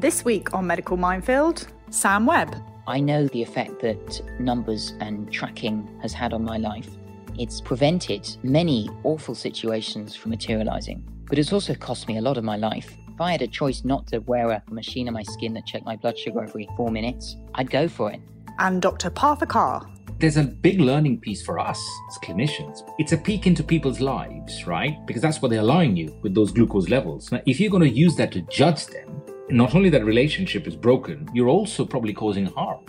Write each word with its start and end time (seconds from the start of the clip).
This 0.00 0.24
week 0.24 0.54
on 0.54 0.64
Medical 0.64 0.96
Minefield, 0.96 1.66
Sam 1.90 2.24
Webb. 2.24 2.54
I 2.86 3.00
know 3.00 3.26
the 3.26 3.42
effect 3.42 3.80
that 3.80 4.22
numbers 4.38 4.94
and 5.00 5.28
tracking 5.32 5.88
has 6.00 6.12
had 6.12 6.32
on 6.32 6.44
my 6.44 6.56
life. 6.56 6.88
It's 7.36 7.60
prevented 7.60 8.36
many 8.44 8.88
awful 9.02 9.34
situations 9.34 10.14
from 10.14 10.30
materializing, 10.30 11.02
but 11.28 11.36
it's 11.36 11.52
also 11.52 11.74
cost 11.74 12.06
me 12.06 12.18
a 12.18 12.20
lot 12.20 12.36
of 12.36 12.44
my 12.44 12.56
life. 12.56 12.96
If 13.12 13.20
I 13.20 13.32
had 13.32 13.42
a 13.42 13.48
choice 13.48 13.84
not 13.84 14.06
to 14.06 14.20
wear 14.20 14.48
a 14.50 14.62
machine 14.70 15.08
on 15.08 15.14
my 15.14 15.24
skin 15.24 15.52
that 15.54 15.66
checked 15.66 15.84
my 15.84 15.96
blood 15.96 16.16
sugar 16.16 16.44
every 16.44 16.68
four 16.76 16.92
minutes, 16.92 17.34
I'd 17.56 17.68
go 17.68 17.88
for 17.88 18.12
it. 18.12 18.20
And 18.60 18.80
Dr. 18.80 19.10
Partha 19.10 19.46
Kar. 19.46 19.84
There's 20.20 20.36
a 20.36 20.44
big 20.44 20.80
learning 20.80 21.18
piece 21.22 21.42
for 21.42 21.58
us 21.58 21.84
as 22.08 22.18
clinicians. 22.18 22.88
It's 23.00 23.10
a 23.10 23.18
peek 23.18 23.48
into 23.48 23.64
people's 23.64 23.98
lives, 23.98 24.64
right? 24.64 25.04
Because 25.06 25.22
that's 25.22 25.42
what 25.42 25.50
they're 25.50 25.58
allowing 25.58 25.96
you 25.96 26.16
with 26.22 26.36
those 26.36 26.52
glucose 26.52 26.88
levels. 26.88 27.32
Now, 27.32 27.40
if 27.46 27.58
you're 27.58 27.70
going 27.70 27.82
to 27.82 27.88
use 27.88 28.14
that 28.14 28.30
to 28.30 28.42
judge 28.42 28.86
them, 28.86 29.08
not 29.50 29.74
only 29.74 29.88
that 29.90 30.04
relationship 30.04 30.66
is 30.66 30.76
broken, 30.76 31.28
you're 31.32 31.48
also 31.48 31.84
probably 31.84 32.12
causing 32.12 32.46
harm. 32.46 32.84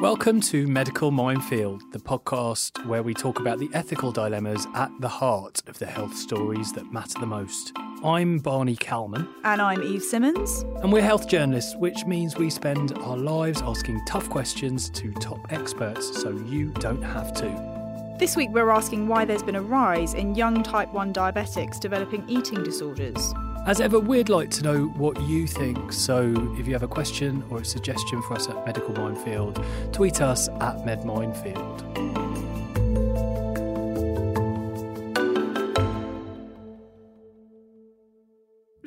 Welcome 0.00 0.40
to 0.42 0.66
Medical 0.68 1.10
Minefield, 1.10 1.82
the 1.92 1.98
podcast 1.98 2.84
where 2.86 3.02
we 3.02 3.14
talk 3.14 3.40
about 3.40 3.58
the 3.58 3.70
ethical 3.72 4.12
dilemmas 4.12 4.66
at 4.74 4.90
the 5.00 5.08
heart 5.08 5.62
of 5.66 5.78
the 5.78 5.86
health 5.86 6.14
stories 6.14 6.72
that 6.74 6.92
matter 6.92 7.18
the 7.18 7.26
most. 7.26 7.72
I'm 8.04 8.38
Barney 8.38 8.76
Calman. 8.76 9.26
And 9.44 9.62
I'm 9.62 9.82
Eve 9.82 10.02
Simmons. 10.02 10.64
And 10.82 10.92
we're 10.92 11.02
health 11.02 11.26
journalists, 11.26 11.74
which 11.76 12.04
means 12.04 12.36
we 12.36 12.50
spend 12.50 12.96
our 12.98 13.16
lives 13.16 13.62
asking 13.62 14.04
tough 14.04 14.28
questions 14.28 14.90
to 14.90 15.10
top 15.14 15.40
experts 15.50 16.20
so 16.20 16.30
you 16.30 16.70
don't 16.78 17.02
have 17.02 17.32
to. 17.34 17.83
This 18.16 18.36
week 18.36 18.50
we're 18.52 18.70
asking 18.70 19.08
why 19.08 19.24
there's 19.24 19.42
been 19.42 19.56
a 19.56 19.60
rise 19.60 20.14
in 20.14 20.36
young 20.36 20.62
type 20.62 20.92
1 20.92 21.12
diabetics 21.12 21.80
developing 21.80 22.24
eating 22.28 22.62
disorders. 22.62 23.34
As 23.66 23.80
ever, 23.80 23.98
we'd 23.98 24.28
like 24.28 24.50
to 24.50 24.62
know 24.62 24.84
what 24.84 25.20
you 25.22 25.48
think. 25.48 25.92
So 25.92 26.32
if 26.56 26.64
you 26.66 26.74
have 26.74 26.84
a 26.84 26.88
question 26.88 27.42
or 27.50 27.58
a 27.58 27.64
suggestion 27.64 28.22
for 28.22 28.34
us 28.34 28.48
at 28.48 28.64
Medical 28.64 28.94
Minefield, 28.94 29.64
tweet 29.92 30.20
us 30.20 30.48
at 30.48 30.84
MedMinefield. 30.84 32.23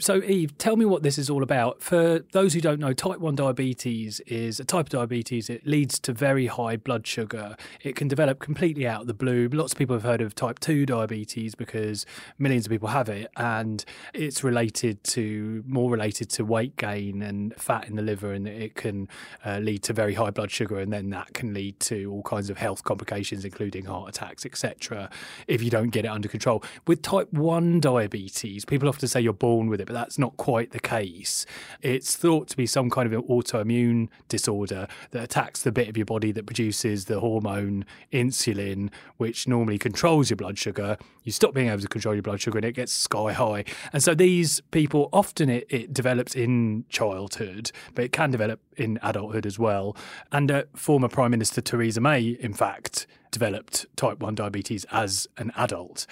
So, 0.08 0.24
Eve, 0.24 0.58
tell 0.58 0.78
me 0.78 0.86
what 0.86 1.04
this 1.04 1.18
is 1.18 1.30
all 1.30 1.44
about. 1.44 1.82
For 1.84 2.20
those 2.32 2.54
who 2.54 2.62
don't 2.62 2.80
know, 2.80 2.94
type 2.94 3.20
1 3.20 3.36
diabetes 3.36 4.22
is 4.22 4.58
a 4.58 4.64
type 4.64 4.86
of 4.86 4.90
diabetes. 4.90 5.50
It 5.50 5.68
leads 5.68 6.00
to 6.00 6.14
very 6.14 6.48
high 6.48 6.78
blood 6.78 7.06
sugar. 7.06 7.58
It 7.84 7.98
can 7.98 8.08
develop 8.08 8.40
completely 8.40 8.88
out 8.88 9.02
of 9.02 9.08
the 9.08 9.14
blue. 9.14 9.50
Lots 9.50 9.74
of 9.74 9.78
people 9.78 9.98
have 9.98 10.04
heard 10.04 10.22
of 10.22 10.34
type 10.34 10.60
2 10.60 10.86
diabetes 10.86 11.56
because 11.56 12.06
millions 12.40 12.68
of 12.68 12.70
people 12.70 12.88
have 12.88 13.10
it. 13.10 13.30
And 13.36 13.84
it's 14.14 14.46
related 14.46 15.04
to, 15.16 15.66
more 15.68 15.92
related 15.92 16.30
to 16.30 16.46
weight 16.46 16.78
gain 16.78 17.22
and 17.22 17.54
fat 17.58 17.90
in 17.90 17.98
the 17.98 18.02
liver. 18.02 18.32
And 18.32 18.48
it 18.48 18.76
can 18.76 19.10
uh, 19.46 19.58
lead 19.58 19.84
to 19.84 19.92
very 19.92 20.14
high 20.14 20.32
blood 20.32 20.52
sugar. 20.52 20.80
And 20.80 20.94
then 20.94 21.10
that 21.10 21.34
can 21.34 21.54
lead 21.54 21.82
to 21.82 22.10
all 22.14 22.24
kinds 22.24 22.50
of 22.50 22.58
health 22.58 22.82
complications, 22.86 23.44
including 23.44 23.84
heart 23.84 24.08
attacks, 24.08 24.46
etc., 24.46 25.10
if 25.48 25.62
you 25.62 25.70
don't 25.70 25.90
get 25.90 26.06
it 26.06 26.08
under 26.08 26.30
control. 26.30 26.64
With 26.86 27.02
type 27.02 27.34
1 27.34 27.82
diabetes, 27.82 28.64
people 28.64 28.88
often 28.88 29.10
say 29.10 29.20
you're 29.20 29.34
born 29.34 29.68
with 29.68 29.82
it 29.82 29.88
but 29.88 29.97
that's 29.98 30.20
not 30.20 30.38
quite 30.38 30.72
the 30.72 30.80
case. 30.80 31.46
It's 31.82 32.16
thought 32.16 32.48
to 32.50 32.58
be 32.58 32.68
some 32.68 32.90
kind 32.90 33.12
of 33.12 33.14
an 33.14 33.28
autoimmune 33.28 34.10
disorder 34.30 34.88
that 35.12 35.24
attacks 35.24 35.64
the 35.64 35.72
bit 35.72 35.90
of 35.90 35.98
your 35.98 36.06
body 36.06 36.32
that 36.32 36.46
produces 36.46 37.06
the 37.06 37.20
hormone 37.20 37.84
insulin, 38.14 38.92
which 39.18 39.48
normally 39.48 39.80
controls 39.80 40.30
your 40.30 40.38
blood 40.38 40.60
sugar. 40.60 40.98
You 41.24 41.32
stop 41.32 41.54
being 41.54 41.70
able 41.70 41.82
to 41.82 41.88
control 41.88 42.14
your 42.14 42.22
blood 42.22 42.40
sugar 42.40 42.60
and 42.60 42.66
it 42.66 42.74
gets 42.74 42.94
sky 42.94 43.34
high. 43.34 43.66
And 43.92 44.04
so 44.04 44.14
these 44.14 44.62
people 44.72 45.10
often 45.12 45.50
it, 45.50 45.66
it 45.70 45.94
develops 45.94 46.36
in 46.36 46.86
childhood, 46.90 47.72
but 47.96 48.06
it 48.06 48.12
can 48.12 48.30
develop 48.30 48.60
in 48.78 49.00
adulthood 49.02 49.46
as 49.48 49.58
well. 49.58 49.98
And 50.32 50.52
uh, 50.52 50.64
former 50.76 51.08
Prime 51.08 51.32
Minister 51.32 51.60
Theresa 51.62 52.02
May, 52.02 52.38
in 52.40 52.54
fact, 52.54 53.08
developed 53.32 53.86
type 53.96 54.20
1 54.20 54.36
diabetes 54.36 54.86
as 54.92 55.28
an 55.38 55.52
adult. 55.56 56.06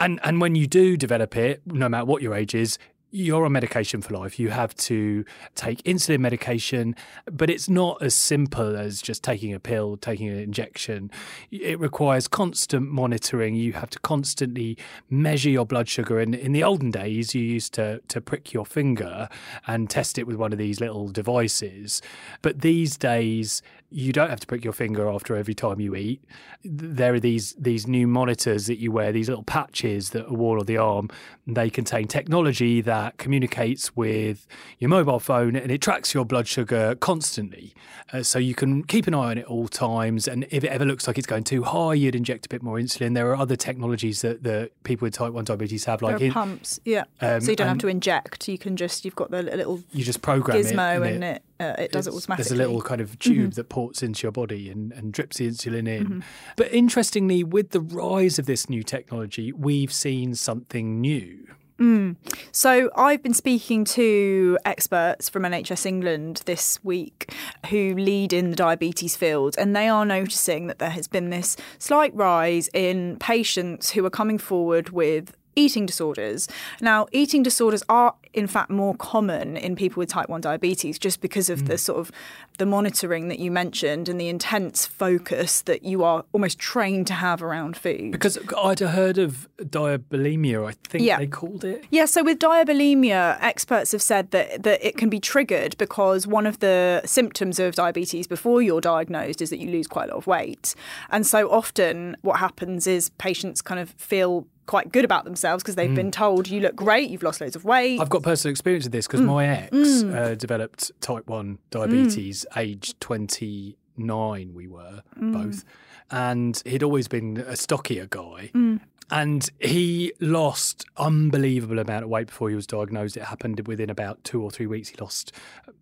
And 0.00 0.20
and 0.22 0.40
when 0.40 0.54
you 0.54 0.66
do 0.66 0.96
develop 0.96 1.36
it, 1.36 1.62
no 1.66 1.88
matter 1.88 2.04
what 2.04 2.22
your 2.22 2.34
age 2.34 2.54
is, 2.54 2.78
you're 3.10 3.44
on 3.44 3.52
medication 3.52 4.02
for 4.02 4.14
life. 4.14 4.38
You 4.38 4.50
have 4.50 4.74
to 4.76 5.24
take 5.54 5.82
insulin 5.84 6.20
medication, 6.20 6.94
but 7.30 7.48
it's 7.48 7.68
not 7.68 8.02
as 8.02 8.14
simple 8.14 8.76
as 8.76 9.00
just 9.00 9.22
taking 9.22 9.54
a 9.54 9.60
pill, 9.60 9.96
taking 9.96 10.28
an 10.28 10.38
injection. 10.38 11.10
It 11.50 11.80
requires 11.80 12.28
constant 12.28 12.90
monitoring. 12.90 13.54
You 13.54 13.72
have 13.74 13.90
to 13.90 13.98
constantly 14.00 14.76
measure 15.08 15.50
your 15.50 15.64
blood 15.64 15.88
sugar. 15.88 16.20
And 16.20 16.34
in 16.34 16.52
the 16.52 16.62
olden 16.62 16.90
days, 16.90 17.34
you 17.34 17.42
used 17.42 17.72
to, 17.74 18.00
to 18.08 18.20
prick 18.20 18.52
your 18.52 18.66
finger 18.66 19.28
and 19.66 19.88
test 19.88 20.18
it 20.18 20.26
with 20.26 20.36
one 20.36 20.52
of 20.52 20.58
these 20.58 20.80
little 20.80 21.08
devices. 21.08 22.02
But 22.42 22.60
these 22.60 22.96
days, 22.96 23.62
you 23.90 24.12
don't 24.12 24.28
have 24.28 24.40
to 24.40 24.46
prick 24.46 24.64
your 24.64 24.72
finger 24.72 25.08
after 25.08 25.34
every 25.36 25.54
time 25.54 25.80
you 25.80 25.94
eat. 25.94 26.22
There 26.64 27.14
are 27.14 27.20
these 27.20 27.54
these 27.54 27.86
new 27.86 28.06
monitors 28.06 28.66
that 28.66 28.78
you 28.78 28.92
wear, 28.92 29.12
these 29.12 29.28
little 29.28 29.44
patches 29.44 30.10
that 30.10 30.26
are 30.26 30.34
worn 30.34 30.60
on 30.60 30.66
the 30.66 30.76
arm. 30.76 31.08
They 31.46 31.70
contain 31.70 32.06
technology 32.06 32.80
that 32.82 33.16
communicates 33.16 33.96
with 33.96 34.46
your 34.78 34.90
mobile 34.90 35.20
phone 35.20 35.56
and 35.56 35.70
it 35.70 35.80
tracks 35.80 36.12
your 36.12 36.24
blood 36.24 36.46
sugar 36.46 36.94
constantly. 36.96 37.74
Uh, 38.12 38.22
so 38.22 38.38
you 38.38 38.54
can 38.54 38.82
keep 38.84 39.06
an 39.06 39.14
eye 39.14 39.30
on 39.30 39.38
it 39.38 39.44
all 39.46 39.68
times. 39.68 40.26
And 40.26 40.46
if 40.50 40.64
it 40.64 40.68
ever 40.68 40.84
looks 40.84 41.06
like 41.06 41.18
it's 41.18 41.26
going 41.26 41.44
too 41.44 41.62
high, 41.62 41.94
you'd 41.94 42.14
inject 42.14 42.46
a 42.46 42.48
bit 42.48 42.62
more 42.62 42.76
insulin. 42.76 43.14
There 43.14 43.30
are 43.30 43.36
other 43.36 43.56
technologies 43.56 44.22
that, 44.22 44.42
that 44.44 44.82
people 44.82 45.06
with 45.06 45.14
type 45.14 45.32
1 45.32 45.44
diabetes 45.44 45.84
have, 45.84 46.00
like 46.00 46.20
in, 46.20 46.32
pumps. 46.32 46.80
Yeah. 46.84 47.04
Um, 47.20 47.40
so 47.40 47.50
you 47.50 47.56
don't 47.56 47.68
have 47.68 47.78
to 47.78 47.88
inject. 47.88 48.48
You 48.48 48.58
can 48.58 48.76
just, 48.76 49.04
you've 49.04 49.16
got 49.16 49.30
the 49.30 49.42
little 49.42 49.82
you 49.92 50.04
just 50.04 50.22
program 50.22 50.58
gizmo 50.58 51.06
it, 51.06 51.14
and, 51.14 51.24
it, 51.24 51.42
it, 51.60 51.62
uh, 51.62 51.74
it 51.78 51.92
does 51.92 52.06
it 52.06 52.14
automatically. 52.14 52.44
There's 52.44 52.52
a 52.52 52.56
little 52.56 52.80
kind 52.80 53.00
of 53.00 53.18
tube 53.18 53.36
mm-hmm. 53.36 53.50
that 53.50 53.68
ports 53.78 54.02
into 54.02 54.24
your 54.24 54.32
body 54.32 54.68
and, 54.68 54.90
and 54.90 55.12
drips 55.12 55.36
the 55.36 55.46
insulin 55.46 55.86
in. 55.86 56.04
Mm-hmm. 56.04 56.20
But 56.56 56.72
interestingly, 56.72 57.44
with 57.44 57.70
the 57.70 57.80
rise 57.80 58.36
of 58.40 58.46
this 58.46 58.68
new 58.68 58.82
technology, 58.82 59.52
we've 59.52 59.92
seen 59.92 60.34
something 60.34 61.00
new. 61.00 61.46
Mm. 61.78 62.16
So, 62.50 62.90
I've 62.96 63.22
been 63.22 63.34
speaking 63.34 63.84
to 63.84 64.58
experts 64.64 65.28
from 65.28 65.44
NHS 65.44 65.86
England 65.86 66.42
this 66.44 66.82
week 66.82 67.32
who 67.70 67.94
lead 67.94 68.32
in 68.32 68.50
the 68.50 68.56
diabetes 68.56 69.14
field, 69.16 69.54
and 69.56 69.76
they 69.76 69.86
are 69.88 70.04
noticing 70.04 70.66
that 70.66 70.80
there 70.80 70.90
has 70.90 71.06
been 71.06 71.30
this 71.30 71.56
slight 71.78 72.12
rise 72.16 72.68
in 72.74 73.16
patients 73.20 73.92
who 73.92 74.04
are 74.04 74.10
coming 74.10 74.38
forward 74.38 74.90
with 74.90 75.36
eating 75.58 75.86
disorders. 75.86 76.48
Now, 76.80 77.06
eating 77.12 77.42
disorders 77.42 77.82
are 77.88 78.14
in 78.34 78.46
fact 78.46 78.70
more 78.70 78.94
common 78.94 79.56
in 79.56 79.74
people 79.74 80.00
with 80.00 80.08
type 80.08 80.28
1 80.28 80.40
diabetes 80.40 80.98
just 80.98 81.20
because 81.20 81.50
of 81.50 81.62
mm. 81.62 81.66
the 81.66 81.78
sort 81.78 81.98
of 81.98 82.12
the 82.58 82.66
monitoring 82.66 83.28
that 83.28 83.38
you 83.38 83.50
mentioned 83.50 84.08
and 84.08 84.20
the 84.20 84.28
intense 84.28 84.86
focus 84.86 85.62
that 85.62 85.82
you 85.84 86.04
are 86.04 86.24
almost 86.32 86.58
trained 86.58 87.06
to 87.06 87.14
have 87.14 87.42
around 87.42 87.76
food. 87.76 88.12
Because 88.12 88.38
I'd 88.56 88.80
heard 88.80 89.18
of 89.18 89.48
diabulimia, 89.58 90.68
I 90.68 90.72
think 90.88 91.04
yeah. 91.04 91.18
they 91.18 91.26
called 91.26 91.64
it. 91.64 91.84
Yeah, 91.90 92.04
so 92.06 92.22
with 92.22 92.38
diabulimia, 92.38 93.38
experts 93.40 93.92
have 93.92 94.02
said 94.02 94.30
that, 94.32 94.62
that 94.64 94.86
it 94.86 94.96
can 94.96 95.08
be 95.08 95.20
triggered 95.20 95.76
because 95.78 96.26
one 96.26 96.46
of 96.46 96.58
the 96.58 97.02
symptoms 97.04 97.58
of 97.58 97.74
diabetes 97.74 98.26
before 98.26 98.60
you're 98.60 98.80
diagnosed 98.80 99.40
is 99.40 99.50
that 99.50 99.58
you 99.58 99.70
lose 99.70 99.86
quite 99.86 100.10
a 100.10 100.12
lot 100.12 100.18
of 100.18 100.26
weight. 100.26 100.74
And 101.10 101.26
so 101.26 101.50
often 101.50 102.16
what 102.22 102.40
happens 102.40 102.86
is 102.86 103.10
patients 103.10 103.62
kind 103.62 103.80
of 103.80 103.90
feel 103.90 104.46
quite 104.68 104.92
good 104.92 105.04
about 105.04 105.24
themselves 105.24 105.64
because 105.64 105.74
they've 105.74 105.90
mm. 105.90 105.96
been 105.96 106.10
told 106.12 106.46
you 106.46 106.60
look 106.60 106.76
great, 106.76 107.10
you've 107.10 107.24
lost 107.24 107.40
loads 107.40 107.56
of 107.56 107.64
weight. 107.64 108.00
I've 108.00 108.10
got 108.10 108.22
personal 108.22 108.52
experience 108.52 108.86
of 108.86 108.92
this 108.92 109.08
because 109.08 109.20
mm. 109.20 109.26
my 109.26 109.48
ex 109.48 109.72
mm. 109.74 110.14
uh, 110.14 110.34
developed 110.36 110.92
type 111.00 111.26
1 111.26 111.58
diabetes 111.70 112.46
age 112.56 112.94
29 113.00 114.54
we 114.54 114.68
were 114.68 115.02
mm. 115.18 115.32
both 115.32 115.64
and 116.10 116.62
he'd 116.64 116.82
always 116.82 117.08
been 117.08 117.38
a 117.38 117.56
stockier 117.56 118.06
guy 118.06 118.50
mm 118.54 118.80
and 119.10 119.48
he 119.58 120.12
lost 120.20 120.84
unbelievable 120.96 121.78
amount 121.78 122.04
of 122.04 122.10
weight 122.10 122.26
before 122.26 122.50
he 122.50 122.54
was 122.54 122.66
diagnosed. 122.66 123.16
It 123.16 123.24
happened 123.24 123.66
within 123.66 123.90
about 123.90 124.22
two 124.24 124.42
or 124.42 124.50
three 124.50 124.66
weeks. 124.66 124.88
He 124.88 124.96
lost 124.96 125.32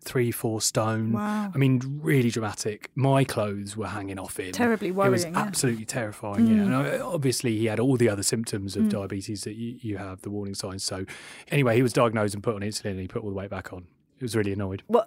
three, 0.01 0.31
four 0.31 0.61
stone. 0.61 1.11
Wow. 1.11 1.51
I 1.53 1.57
mean, 1.57 1.81
really 2.01 2.29
dramatic. 2.29 2.89
My 2.95 3.23
clothes 3.23 3.75
were 3.75 3.87
hanging 3.87 4.17
off 4.17 4.39
him. 4.39 4.53
Terribly 4.53 4.91
worrying. 4.91 5.09
It 5.09 5.11
was 5.11 5.25
yeah. 5.25 5.33
absolutely 5.35 5.85
terrifying. 5.85 6.47
Mm. 6.47 6.55
Yeah, 6.55 6.63
and 6.63 7.01
uh, 7.01 7.09
obviously 7.09 7.57
he 7.57 7.65
had 7.65 7.79
all 7.79 7.97
the 7.97 8.09
other 8.09 8.23
symptoms 8.23 8.75
of 8.75 8.83
mm. 8.83 8.89
diabetes 8.89 9.43
that 9.43 9.55
you, 9.55 9.77
you 9.81 9.97
have, 9.97 10.21
the 10.21 10.29
warning 10.29 10.55
signs. 10.55 10.83
So 10.83 11.05
anyway, 11.49 11.75
he 11.75 11.81
was 11.81 11.93
diagnosed 11.93 12.33
and 12.33 12.43
put 12.43 12.55
on 12.55 12.61
insulin, 12.61 12.91
and 12.91 12.99
he 13.01 13.07
put 13.07 13.23
all 13.23 13.29
the 13.29 13.35
weight 13.35 13.49
back 13.49 13.73
on. 13.73 13.87
He 14.17 14.25
was 14.25 14.35
really 14.35 14.53
annoyed. 14.53 14.81
Well, 14.87 15.05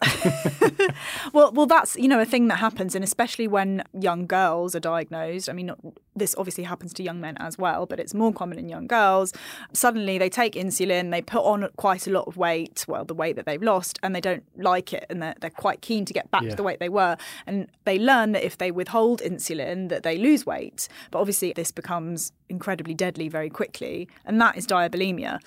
well, 1.32 1.50
well, 1.52 1.66
that's 1.66 1.96
you 1.96 2.06
know 2.06 2.20
a 2.20 2.24
thing 2.24 2.46
that 2.46 2.56
happens, 2.56 2.94
and 2.94 3.02
especially 3.02 3.48
when 3.48 3.82
young 3.92 4.26
girls 4.26 4.76
are 4.76 4.80
diagnosed. 4.80 5.48
I 5.48 5.52
mean, 5.52 5.72
this 6.16 6.34
obviously 6.36 6.64
happens 6.64 6.92
to 6.94 7.02
young 7.02 7.20
men 7.20 7.36
as 7.38 7.56
well, 7.56 7.86
but 7.86 8.00
it's 8.00 8.12
more 8.14 8.32
common 8.32 8.58
in 8.58 8.68
young 8.68 8.86
girls. 8.86 9.32
Suddenly 9.72 10.18
they 10.18 10.28
take 10.28 10.54
insulin, 10.54 11.10
they 11.10 11.22
put 11.22 11.44
on 11.44 11.68
quite 11.76 12.06
a 12.06 12.10
lot 12.10 12.26
of 12.26 12.36
weight, 12.36 12.84
well, 12.88 13.04
the 13.04 13.14
weight 13.14 13.36
that 13.36 13.46
they've 13.46 13.62
lost, 13.62 13.98
and 14.02 14.14
they 14.14 14.20
don't 14.20 14.42
like 14.56 14.92
it 14.92 15.06
and 15.08 15.22
they're, 15.22 15.34
they're 15.40 15.50
quite 15.50 15.80
keen 15.80 16.04
to 16.04 16.12
get 16.12 16.30
back 16.30 16.42
Yeah. 16.42 16.50
to 16.50 16.56
the 16.56 16.62
weight 16.62 16.80
they 16.80 16.88
were. 16.88 17.16
And 17.46 17.68
they 17.84 17.98
learn 17.98 18.32
that 18.32 18.44
if 18.44 18.58
they 18.58 18.70
withhold 18.70 19.20
insulin, 19.20 19.88
that 19.88 20.02
they 20.02 20.18
lose 20.18 20.44
weight. 20.44 20.88
But 21.10 21.20
obviously 21.20 21.52
this 21.52 21.70
becomes 21.70 22.32
incredibly 22.48 22.94
deadly 22.94 23.28
very 23.28 23.48
quickly, 23.50 24.08
and 24.24 24.40
that 24.40 24.56
is 24.56 24.66
diabulimia. 24.66 25.38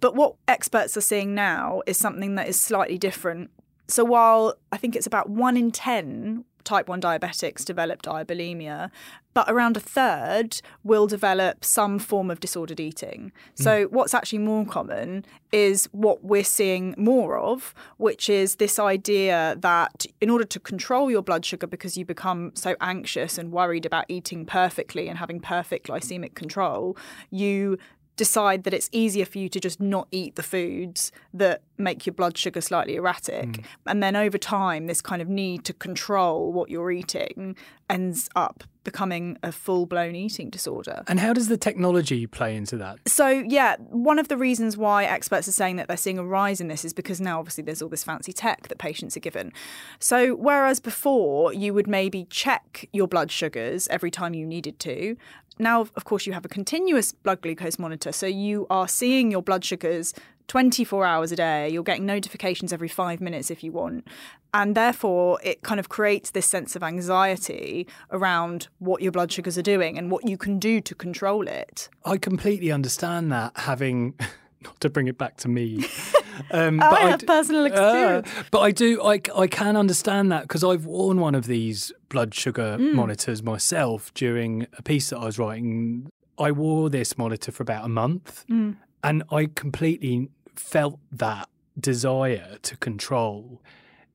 But 0.00 0.14
what 0.14 0.34
experts 0.46 0.96
are 0.96 1.00
seeing 1.00 1.34
now 1.34 1.82
is 1.86 1.96
something 1.96 2.34
that 2.34 2.46
is 2.48 2.60
slightly 2.60 2.98
different. 2.98 3.50
So 3.88 4.04
while 4.04 4.54
I 4.70 4.76
think 4.76 4.94
it's 4.94 5.06
about 5.06 5.28
one 5.30 5.56
in 5.56 5.70
10 5.72 6.44
type 6.64 6.88
1 6.88 7.00
diabetics 7.00 7.64
develop 7.64 8.02
diabulimia, 8.02 8.90
but 9.34 9.48
around 9.48 9.76
a 9.76 9.80
third 9.80 10.60
will 10.82 11.06
develop 11.06 11.64
some 11.64 11.98
form 11.98 12.30
of 12.30 12.40
disordered 12.40 12.80
eating. 12.80 13.32
Hmm. 13.56 13.62
So, 13.62 13.84
what's 13.84 14.14
actually 14.14 14.40
more 14.40 14.66
common 14.66 15.24
is 15.52 15.88
what 15.92 16.24
we're 16.24 16.44
seeing 16.44 16.94
more 16.96 17.38
of, 17.38 17.74
which 17.96 18.28
is 18.28 18.56
this 18.56 18.78
idea 18.78 19.56
that 19.60 20.06
in 20.20 20.30
order 20.30 20.44
to 20.44 20.60
control 20.60 21.10
your 21.10 21.22
blood 21.22 21.44
sugar 21.44 21.66
because 21.66 21.96
you 21.96 22.04
become 22.04 22.52
so 22.54 22.76
anxious 22.80 23.38
and 23.38 23.52
worried 23.52 23.86
about 23.86 24.04
eating 24.08 24.44
perfectly 24.46 25.08
and 25.08 25.18
having 25.18 25.40
perfect 25.40 25.86
glycemic 25.86 26.34
control, 26.34 26.96
you 27.30 27.78
decide 28.20 28.64
that 28.64 28.74
it's 28.74 28.90
easier 28.92 29.24
for 29.24 29.38
you 29.38 29.48
to 29.48 29.58
just 29.58 29.80
not 29.80 30.06
eat 30.10 30.36
the 30.36 30.42
foods 30.42 31.10
that 31.32 31.62
make 31.78 32.04
your 32.04 32.12
blood 32.12 32.36
sugar 32.36 32.60
slightly 32.60 32.96
erratic. 32.96 33.46
Mm. 33.46 33.64
And 33.86 34.02
then 34.02 34.14
over 34.14 34.36
time, 34.36 34.88
this 34.88 35.00
kind 35.00 35.22
of 35.22 35.28
need 35.30 35.64
to 35.64 35.72
control 35.72 36.52
what 36.52 36.68
you're 36.68 36.90
eating 36.90 37.56
ends 37.88 38.28
up 38.36 38.62
becoming 38.84 39.38
a 39.42 39.52
full 39.52 39.86
blown 39.86 40.14
eating 40.14 40.50
disorder. 40.50 41.02
And 41.06 41.18
how 41.18 41.32
does 41.32 41.48
the 41.48 41.56
technology 41.56 42.26
play 42.26 42.54
into 42.56 42.76
that? 42.76 42.98
So, 43.08 43.28
yeah, 43.28 43.76
one 43.78 44.18
of 44.18 44.28
the 44.28 44.36
reasons 44.36 44.76
why 44.76 45.04
experts 45.04 45.48
are 45.48 45.52
saying 45.52 45.76
that 45.76 45.88
they're 45.88 45.96
seeing 45.96 46.18
a 46.18 46.24
rise 46.24 46.60
in 46.60 46.68
this 46.68 46.84
is 46.84 46.92
because 46.92 47.22
now 47.22 47.38
obviously 47.38 47.64
there's 47.64 47.80
all 47.80 47.88
this 47.88 48.04
fancy 48.04 48.34
tech 48.34 48.68
that 48.68 48.76
patients 48.76 49.16
are 49.16 49.20
given. 49.20 49.50
So, 49.98 50.34
whereas 50.34 50.78
before 50.78 51.54
you 51.54 51.72
would 51.72 51.86
maybe 51.86 52.26
check 52.28 52.86
your 52.92 53.08
blood 53.08 53.30
sugars 53.30 53.88
every 53.88 54.10
time 54.10 54.34
you 54.34 54.44
needed 54.44 54.78
to, 54.80 55.16
now, 55.60 55.82
of 55.82 56.04
course, 56.04 56.26
you 56.26 56.32
have 56.32 56.44
a 56.44 56.48
continuous 56.48 57.12
blood 57.12 57.42
glucose 57.42 57.78
monitor. 57.78 58.12
So, 58.12 58.26
you 58.26 58.66
are 58.70 58.88
seeing 58.88 59.30
your 59.30 59.42
blood 59.42 59.64
sugars 59.64 60.14
24 60.50 61.04
hours 61.04 61.30
a 61.30 61.36
day. 61.36 61.68
You're 61.68 61.84
getting 61.84 62.06
notifications 62.06 62.72
every 62.72 62.88
five 62.88 63.20
minutes 63.20 63.52
if 63.52 63.62
you 63.62 63.70
want. 63.70 64.08
And 64.52 64.74
therefore, 64.74 65.38
it 65.44 65.62
kind 65.62 65.78
of 65.78 65.88
creates 65.88 66.32
this 66.32 66.44
sense 66.46 66.74
of 66.74 66.82
anxiety 66.82 67.86
around 68.10 68.66
what 68.80 69.00
your 69.00 69.12
blood 69.12 69.30
sugars 69.30 69.56
are 69.56 69.62
doing 69.62 69.96
and 69.96 70.10
what 70.10 70.28
you 70.28 70.36
can 70.36 70.58
do 70.58 70.80
to 70.80 70.94
control 70.94 71.46
it. 71.46 71.88
I 72.04 72.16
completely 72.16 72.72
understand 72.72 73.30
that, 73.30 73.52
having 73.54 74.14
not 74.64 74.80
to 74.80 74.90
bring 74.90 75.06
it 75.06 75.18
back 75.18 75.36
to 75.38 75.48
me. 75.48 75.84
Um, 76.50 76.80
I 76.82 77.00
have 77.00 77.20
d- 77.20 77.26
personal 77.26 77.66
experience. 77.66 78.28
Uh, 78.36 78.42
but 78.50 78.60
I 78.60 78.70
do, 78.70 79.02
I, 79.02 79.20
I 79.36 79.46
can 79.46 79.76
understand 79.76 80.30
that 80.32 80.42
because 80.42 80.64
I've 80.64 80.86
worn 80.86 81.20
one 81.20 81.34
of 81.34 81.46
these 81.46 81.92
blood 82.08 82.34
sugar 82.34 82.76
Mm. 82.78 82.94
monitors 82.94 83.42
myself 83.42 84.12
during 84.14 84.66
a 84.78 84.82
piece 84.82 85.10
that 85.10 85.18
I 85.18 85.24
was 85.26 85.38
writing. 85.38 86.10
I 86.38 86.52
wore 86.52 86.88
this 86.90 87.16
monitor 87.18 87.52
for 87.52 87.62
about 87.62 87.84
a 87.84 87.88
month 87.88 88.44
Mm. 88.48 88.76
and 89.04 89.22
I 89.30 89.46
completely 89.54 90.28
felt 90.56 90.98
that 91.12 91.48
desire 91.78 92.58
to 92.62 92.76
control. 92.76 93.62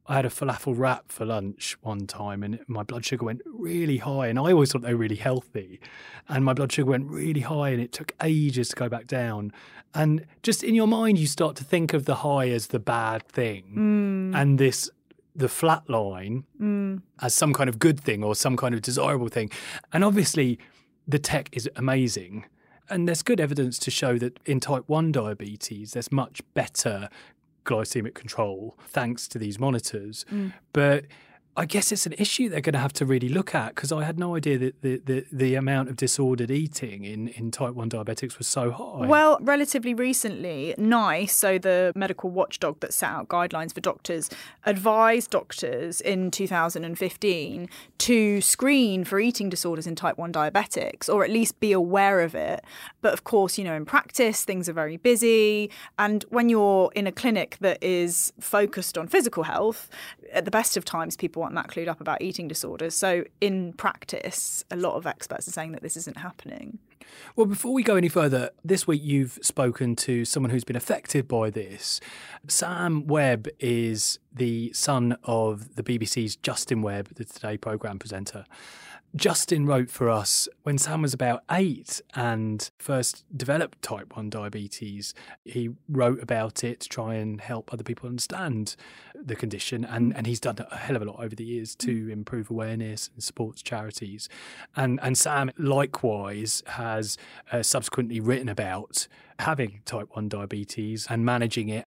I 0.08 0.16
had 0.18 0.26
a 0.26 0.30
falafel 0.30 0.78
wrap 0.78 1.12
for 1.12 1.26
lunch 1.26 1.78
one 1.82 2.06
time 2.06 2.44
and 2.44 2.60
my 2.68 2.84
blood 2.84 3.04
sugar 3.06 3.26
went 3.26 3.42
really 3.46 3.98
high. 3.98 4.28
And 4.28 4.38
I 4.38 4.52
always 4.52 4.72
thought 4.72 4.84
they 4.84 4.94
were 4.94 5.00
really 5.00 5.16
healthy. 5.16 5.80
And 6.30 6.46
my 6.46 6.54
blood 6.54 6.72
sugar 6.72 6.92
went 6.92 7.08
really 7.10 7.42
high 7.42 7.70
and 7.70 7.82
it 7.82 7.92
took 7.92 8.12
ages 8.22 8.70
to 8.70 8.76
go 8.76 8.88
back 8.88 9.08
down. 9.08 9.52
And 9.94 10.26
just 10.44 10.64
in 10.64 10.76
your 10.76 10.88
mind, 10.88 11.18
you 11.18 11.28
start 11.28 11.56
to 11.58 11.64
think 11.64 11.94
of 11.94 12.06
the 12.06 12.16
high 12.16 12.50
as 12.50 12.68
the 12.68 12.80
bad 12.80 13.28
thing 13.28 14.32
mm. 14.34 14.40
and 14.40 14.60
this, 14.60 14.90
the 15.36 15.48
flat 15.48 15.90
line 15.90 16.44
mm. 16.60 17.02
as 17.22 17.34
some 17.34 17.54
kind 17.54 17.70
of 17.70 17.80
good 17.80 18.00
thing 18.00 18.24
or 18.24 18.36
some 18.36 18.58
kind 18.58 18.76
of 18.76 18.82
desirable 18.82 19.30
thing. 19.30 19.50
And 19.94 20.04
obviously, 20.04 20.60
the 21.08 21.20
tech 21.20 21.50
is 21.54 21.70
amazing. 21.76 22.46
And 22.90 23.08
there's 23.08 23.24
good 23.24 23.40
evidence 23.40 23.80
to 23.80 23.92
show 23.92 24.18
that 24.20 24.40
in 24.46 24.60
type 24.60 24.84
1 24.88 25.12
diabetes, 25.12 25.94
there's 25.94 26.12
much 26.12 26.42
better 26.54 27.10
glycemic 27.66 28.14
control 28.14 28.78
thanks 28.88 29.28
to 29.30 29.40
these 29.40 29.60
monitors. 29.60 30.26
Mm. 30.32 30.54
But 30.72 31.06
I 31.58 31.66
guess 31.66 31.94
it's 31.94 32.06
an 32.06 32.14
issue 32.18 32.50
they're 32.50 32.60
going 32.60 32.74
to 32.74 32.80
have 32.80 32.92
to 32.94 33.06
really 33.06 33.30
look 33.30 33.56
at 33.56 33.76
because 33.76 33.90
I 33.90 34.04
had 34.04 34.20
no 34.20 34.36
idea 34.36 34.58
that 34.58 34.82
the, 34.82 34.98
the, 34.98 35.26
the 35.32 35.56
amount 35.56 35.88
of 35.88 35.96
disordered 35.96 36.52
eating 36.52 37.06
in, 37.06 37.30
in 37.30 37.50
type 37.50 37.74
1 37.74 37.90
diabetics 37.90 38.38
was 38.38 38.46
so 38.46 38.72
high. 38.72 39.08
Well, 39.08 39.38
relatively 39.40 39.94
recently, 39.94 40.76
NICE, 40.78 41.34
so 41.34 41.58
the 41.58 41.94
medical 41.96 42.30
watchdog 42.30 42.82
that 42.82 42.94
set 42.94 43.10
out 43.10 43.30
guidelines 43.30 43.74
for 43.74 43.80
doctors, 43.80 44.30
advised 44.66 45.30
doctors 45.30 46.02
in 46.02 46.30
2015 46.30 47.70
to 48.00 48.42
screen 48.42 49.06
for 49.06 49.22
eating 49.22 49.50
disorders 49.50 49.88
in 49.88 49.96
type 49.96 50.18
1 50.18 50.34
diabetics, 50.34 51.08
or 51.08 51.24
at 51.24 51.30
least 51.30 51.58
be 51.62 51.72
aware 51.72 52.20
of 52.20 52.36
it. 52.36 52.66
But 53.02 53.14
of 53.14 53.24
course, 53.24 53.58
you 53.58 53.64
know, 53.64 53.76
in 53.76 53.86
practice, 53.86 54.44
things 54.44 54.68
are 54.68 54.74
very 54.74 54.98
busy. 54.98 55.72
And 55.98 56.26
when 56.30 56.50
you're 56.50 56.92
in 56.96 57.08
a 57.08 57.14
clinic 57.14 57.56
that 57.62 57.82
is 57.82 58.34
focused 58.42 58.98
on 58.98 59.08
physical 59.08 59.44
health, 59.44 59.90
at 60.34 60.44
the 60.44 60.52
best 60.52 60.76
of 60.76 60.84
times, 60.84 61.16
people 61.16 61.45
aren't 61.46 61.56
that 61.56 61.68
clued 61.68 61.88
up 61.88 62.02
about 62.02 62.22
eating 62.22 62.48
disorders. 62.48 62.96
So 62.96 63.24
in 63.40 63.74
practice, 63.74 64.64
a 64.70 64.76
lot 64.76 64.96
of 64.96 65.08
experts 65.08 65.48
are 65.48 65.52
saying 65.52 65.72
that 65.72 65.82
this 65.82 65.96
isn't 65.98 66.18
happening. 66.18 66.80
Well, 67.36 67.46
before 67.46 67.74
we 67.74 67.84
go 67.84 67.96
any 67.96 68.10
further, 68.10 68.52
this 68.64 68.88
week 68.88 69.02
you've 69.04 69.40
spoken 69.42 69.96
to 69.98 70.26
someone 70.26 70.50
who's 70.50 70.64
been 70.64 70.76
affected 70.76 71.28
by 71.28 71.50
this. 71.50 72.00
Sam 72.48 73.08
Webb 73.08 73.48
is 73.60 74.20
the 74.34 74.72
son 74.74 75.18
of 75.24 75.76
the 75.76 75.84
BBC's 75.84 76.36
Justin 76.36 76.82
Webb, 76.82 77.16
the 77.16 77.26
Today 77.26 77.58
programme 77.58 78.00
presenter. 78.00 78.46
Justin 79.16 79.66
wrote 79.66 79.90
for 79.90 80.10
us 80.10 80.50
when 80.64 80.78
Sam 80.78 81.02
was 81.02 81.14
about 81.14 81.44
eight 81.50 82.02
and 82.16 82.70
first 82.78 83.24
developed 83.36 83.82
type 83.82 84.14
1 84.18 84.30
diabetes. 84.30 85.14
He 85.46 85.70
wrote 85.88 86.22
about 86.22 86.66
it 86.66 86.82
to 86.82 86.90
try 86.90 87.16
and 87.16 87.40
help 87.40 87.72
other 87.72 87.84
people 87.84 88.10
understand 88.10 88.76
the 89.16 89.36
condition. 89.36 89.86
And, 89.86 90.14
and 90.18 90.28
he's 90.28 90.42
done 90.42 90.58
a 90.70 90.76
hell 90.76 90.98
of 90.98 91.02
a 91.02 91.06
lot 91.06 91.24
over 91.24 91.34
the 91.34 91.46
years 91.46 91.76
to 91.78 92.08
mm. 92.08 92.12
improve 92.12 92.52
awareness 92.52 93.10
and 93.14 93.24
supports 93.24 93.62
charities. 93.62 94.28
And, 94.76 95.00
and 95.02 95.18
Sam, 95.18 95.50
likewise, 95.58 96.62
has 96.66 96.85
uh, 96.86 97.64
subsequently 97.64 98.20
written 98.20 98.50
about 98.50 99.08
having 99.40 99.82
type 99.86 100.08
1 100.14 100.30
diabetes 100.30 101.08
and 101.10 101.26
managing 101.26 101.70
it 101.70 101.86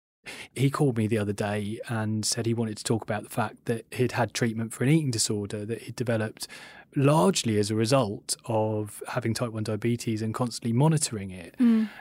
he 0.54 0.70
called 0.70 0.96
me 0.96 1.06
the 1.06 1.18
other 1.18 1.32
day 1.32 1.78
and 1.88 2.24
said 2.24 2.46
he 2.46 2.54
wanted 2.54 2.76
to 2.76 2.84
talk 2.84 3.02
about 3.02 3.22
the 3.22 3.30
fact 3.30 3.64
that 3.66 3.84
he'd 3.92 4.12
had 4.12 4.34
treatment 4.34 4.72
for 4.72 4.84
an 4.84 4.90
eating 4.90 5.10
disorder 5.10 5.64
that 5.64 5.82
he'd 5.82 5.96
developed 5.96 6.48
largely 6.94 7.58
as 7.58 7.70
a 7.70 7.74
result 7.74 8.36
of 8.46 9.02
having 9.08 9.34
type 9.34 9.50
1 9.52 9.64
diabetes 9.64 10.22
and 10.22 10.34
constantly 10.34 10.72
monitoring 10.72 11.30
it. 11.30 11.54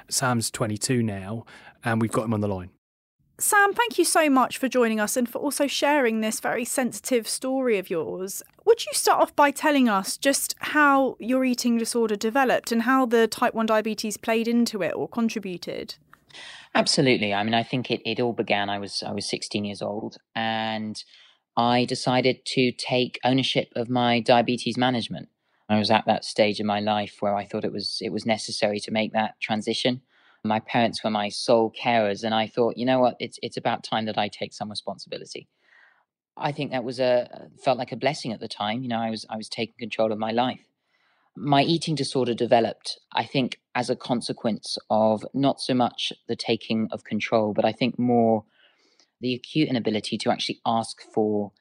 Sam's 0.09 0.49
22 0.49 1.03
now, 1.03 1.45
and 1.83 2.01
we've 2.01 2.11
got 2.11 2.25
him 2.25 2.33
on 2.33 2.41
the 2.41 2.47
line. 2.47 2.69
Sam, 3.37 3.73
thank 3.73 3.97
you 3.97 4.05
so 4.05 4.29
much 4.29 4.57
for 4.57 4.69
joining 4.69 5.01
us 5.01 5.17
and 5.17 5.27
for 5.27 5.39
also 5.39 5.67
sharing 5.67 6.21
this 6.21 6.39
very 6.39 6.63
sensitive 6.63 7.27
story 7.27 7.77
of 7.77 7.89
yours. 7.89 8.41
Would 8.65 8.83
you 8.83 8.93
start 8.93 9.21
off 9.21 9.35
by 9.35 9.51
telling 9.51 9.87
us 9.87 10.17
just 10.17 10.55
how 10.59 11.17
your 11.19 11.45
eating 11.45 11.77
disorder 11.77 12.15
developed 12.15 12.71
and 12.71 12.81
how 12.81 13.05
the 13.05 13.27
type 13.27 13.53
1 13.53 13.67
diabetes 13.67 14.17
played 14.17 14.47
into 14.47 14.81
it 14.81 14.93
or 14.95 15.07
contributed? 15.07 15.95
Absolutely. 16.73 17.31
I 17.31 17.43
mean, 17.43 17.53
I 17.53 17.61
think 17.61 17.91
it, 17.91 18.01
it 18.05 18.19
all 18.19 18.33
began. 18.33 18.69
I 18.69 18.79
was 18.79 19.03
I 19.05 19.11
was 19.11 19.29
16 19.29 19.63
years 19.63 19.81
old, 19.81 20.17
and 20.35 21.01
I 21.55 21.85
decided 21.85 22.45
to 22.47 22.71
take 22.71 23.19
ownership 23.23 23.69
of 23.75 23.89
my 23.89 24.19
diabetes 24.19 24.77
management. 24.77 25.29
I 25.69 25.79
was 25.79 25.89
at 25.89 26.05
that 26.05 26.25
stage 26.25 26.59
in 26.59 26.65
my 26.65 26.79
life 26.79 27.17
where 27.21 27.35
I 27.35 27.45
thought 27.45 27.63
it 27.63 27.71
was 27.71 27.99
it 28.01 28.11
was 28.11 28.25
necessary 28.25 28.79
to 28.81 28.91
make 28.91 29.13
that 29.13 29.39
transition. 29.39 30.01
My 30.43 30.59
parents 30.59 31.03
were 31.03 31.09
my 31.09 31.29
sole 31.29 31.71
carers, 31.71 32.23
and 32.23 32.33
I 32.33 32.47
thought, 32.47 32.77
you 32.77 32.85
know 32.85 32.99
what, 32.99 33.15
it's 33.19 33.39
it's 33.41 33.57
about 33.57 33.83
time 33.83 34.05
that 34.05 34.17
I 34.17 34.27
take 34.27 34.53
some 34.53 34.69
responsibility. 34.69 35.47
I 36.37 36.51
think 36.51 36.71
that 36.71 36.83
was 36.83 36.99
a 36.99 37.49
felt 37.63 37.77
like 37.77 37.91
a 37.91 37.97
blessing 37.97 38.33
at 38.33 38.39
the 38.39 38.47
time. 38.47 38.83
You 38.83 38.89
know, 38.89 38.99
I 38.99 39.09
was 39.09 39.25
I 39.29 39.37
was 39.37 39.49
taking 39.49 39.75
control 39.79 40.11
of 40.11 40.19
my 40.19 40.31
life. 40.31 40.65
My 41.37 41.63
eating 41.63 41.95
disorder 41.95 42.33
developed, 42.33 42.97
I 43.11 43.25
think, 43.25 43.59
as 43.73 43.89
a 43.89 43.95
consequence 43.95 44.77
of 44.89 45.25
not 45.33 45.59
so 45.59 45.73
much 45.73 46.13
the 46.27 46.35
taking 46.35 46.87
of 46.91 47.03
control, 47.03 47.53
but 47.53 47.65
I 47.65 47.73
think 47.73 47.99
more 47.99 48.45
the 49.19 49.33
acute 49.33 49.69
inability 49.69 50.17
to 50.19 50.31
actually 50.31 50.61
ask 50.65 51.01
for 51.13 51.51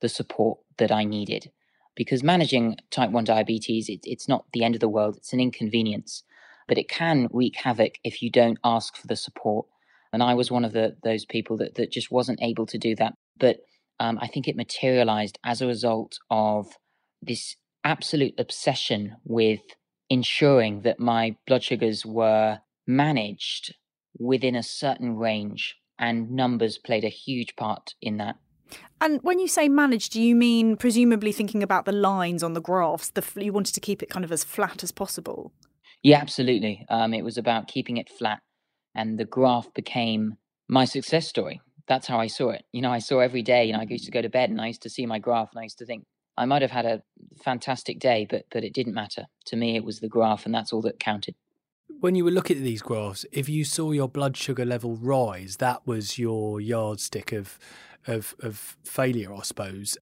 the 0.00 0.08
support 0.08 0.58
that 0.78 0.92
I 0.92 1.04
needed. 1.04 1.50
Because 1.94 2.22
managing 2.22 2.76
type 2.90 3.10
1 3.10 3.24
diabetes, 3.24 3.88
it, 3.88 4.00
it's 4.04 4.28
not 4.28 4.46
the 4.52 4.62
end 4.62 4.74
of 4.74 4.80
the 4.80 4.88
world, 4.88 5.16
it's 5.16 5.32
an 5.32 5.40
inconvenience, 5.40 6.22
but 6.66 6.78
it 6.78 6.88
can 6.88 7.28
wreak 7.32 7.56
havoc 7.56 7.98
if 8.04 8.22
you 8.22 8.30
don't 8.30 8.58
ask 8.62 8.96
for 8.96 9.06
the 9.08 9.16
support. 9.16 9.66
And 10.12 10.22
I 10.22 10.34
was 10.34 10.50
one 10.50 10.64
of 10.64 10.72
the, 10.72 10.96
those 11.02 11.24
people 11.24 11.56
that, 11.58 11.74
that 11.74 11.90
just 11.90 12.10
wasn't 12.10 12.40
able 12.40 12.66
to 12.66 12.78
do 12.78 12.94
that. 12.96 13.14
But 13.36 13.58
um, 14.00 14.18
I 14.20 14.28
think 14.28 14.48
it 14.48 14.56
materialized 14.56 15.38
as 15.44 15.60
a 15.60 15.66
result 15.66 16.18
of 16.30 16.66
this 17.20 17.56
absolute 17.84 18.34
obsession 18.38 19.16
with 19.24 19.60
ensuring 20.10 20.82
that 20.82 21.00
my 21.00 21.36
blood 21.46 21.62
sugars 21.62 22.04
were 22.04 22.58
managed 22.86 23.74
within 24.18 24.54
a 24.54 24.62
certain 24.62 25.16
range, 25.16 25.76
and 25.98 26.30
numbers 26.30 26.78
played 26.78 27.04
a 27.04 27.08
huge 27.08 27.56
part 27.56 27.94
in 28.00 28.16
that. 28.18 28.36
And 29.00 29.20
when 29.22 29.38
you 29.38 29.48
say 29.48 29.68
managed, 29.68 30.12
do 30.12 30.20
you 30.20 30.34
mean 30.34 30.76
presumably 30.76 31.32
thinking 31.32 31.62
about 31.62 31.84
the 31.84 31.92
lines 31.92 32.42
on 32.42 32.54
the 32.54 32.60
graphs? 32.60 33.10
The 33.10 33.24
you 33.36 33.52
wanted 33.52 33.74
to 33.74 33.80
keep 33.80 34.02
it 34.02 34.10
kind 34.10 34.24
of 34.24 34.32
as 34.32 34.44
flat 34.44 34.82
as 34.82 34.92
possible. 34.92 35.52
Yeah, 36.02 36.18
absolutely. 36.18 36.84
Um, 36.88 37.14
it 37.14 37.22
was 37.22 37.38
about 37.38 37.68
keeping 37.68 37.96
it 37.96 38.08
flat, 38.08 38.40
and 38.94 39.18
the 39.18 39.24
graph 39.24 39.72
became 39.74 40.36
my 40.68 40.84
success 40.84 41.26
story. 41.26 41.60
That's 41.88 42.06
how 42.06 42.20
I 42.20 42.26
saw 42.26 42.50
it. 42.50 42.64
You 42.72 42.82
know, 42.82 42.92
I 42.92 42.98
saw 42.98 43.20
every 43.20 43.42
day, 43.42 43.60
and 43.60 43.68
you 43.68 43.72
know, 43.74 43.80
I 43.80 43.86
used 43.88 44.04
to 44.04 44.10
go 44.10 44.22
to 44.22 44.28
bed, 44.28 44.50
and 44.50 44.60
I 44.60 44.68
used 44.68 44.82
to 44.82 44.90
see 44.90 45.06
my 45.06 45.18
graph, 45.18 45.50
and 45.52 45.60
I 45.60 45.64
used 45.64 45.78
to 45.78 45.86
think 45.86 46.04
I 46.36 46.44
might 46.44 46.62
have 46.62 46.70
had 46.70 46.86
a 46.86 47.02
fantastic 47.42 47.98
day, 47.98 48.26
but 48.28 48.44
but 48.50 48.64
it 48.64 48.72
didn't 48.72 48.94
matter 48.94 49.26
to 49.46 49.56
me. 49.56 49.76
It 49.76 49.84
was 49.84 50.00
the 50.00 50.08
graph, 50.08 50.46
and 50.46 50.54
that's 50.54 50.72
all 50.72 50.82
that 50.82 51.00
counted. 51.00 51.34
When 52.00 52.14
you 52.14 52.24
were 52.24 52.30
looking 52.30 52.58
at 52.58 52.62
these 52.62 52.82
graphs, 52.82 53.26
if 53.32 53.48
you 53.48 53.64
saw 53.64 53.90
your 53.90 54.08
blood 54.08 54.36
sugar 54.36 54.64
level 54.64 54.96
rise, 54.96 55.56
that 55.56 55.86
was 55.86 56.18
your 56.18 56.60
yardstick 56.60 57.32
of 57.32 57.58
of 58.06 58.36
of 58.40 58.76
failure, 58.84 59.34
I 59.34 59.42
suppose. 59.42 59.98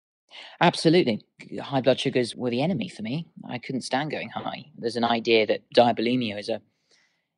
Absolutely. 0.61 1.25
High 1.61 1.81
blood 1.81 2.01
sugars 2.01 2.35
were 2.35 2.51
the 2.51 2.63
enemy 2.63 2.89
for 2.89 3.03
me. 3.03 3.29
I 3.49 3.59
couldn't 3.59 3.83
stand 3.83 4.11
going 4.11 4.31
high. 4.31 4.65
There's 4.77 4.97
an 4.97 5.05
idea 5.05 5.47
that 5.47 5.63
diabulimia 5.75 6.39
is 6.39 6.49
a 6.49 6.61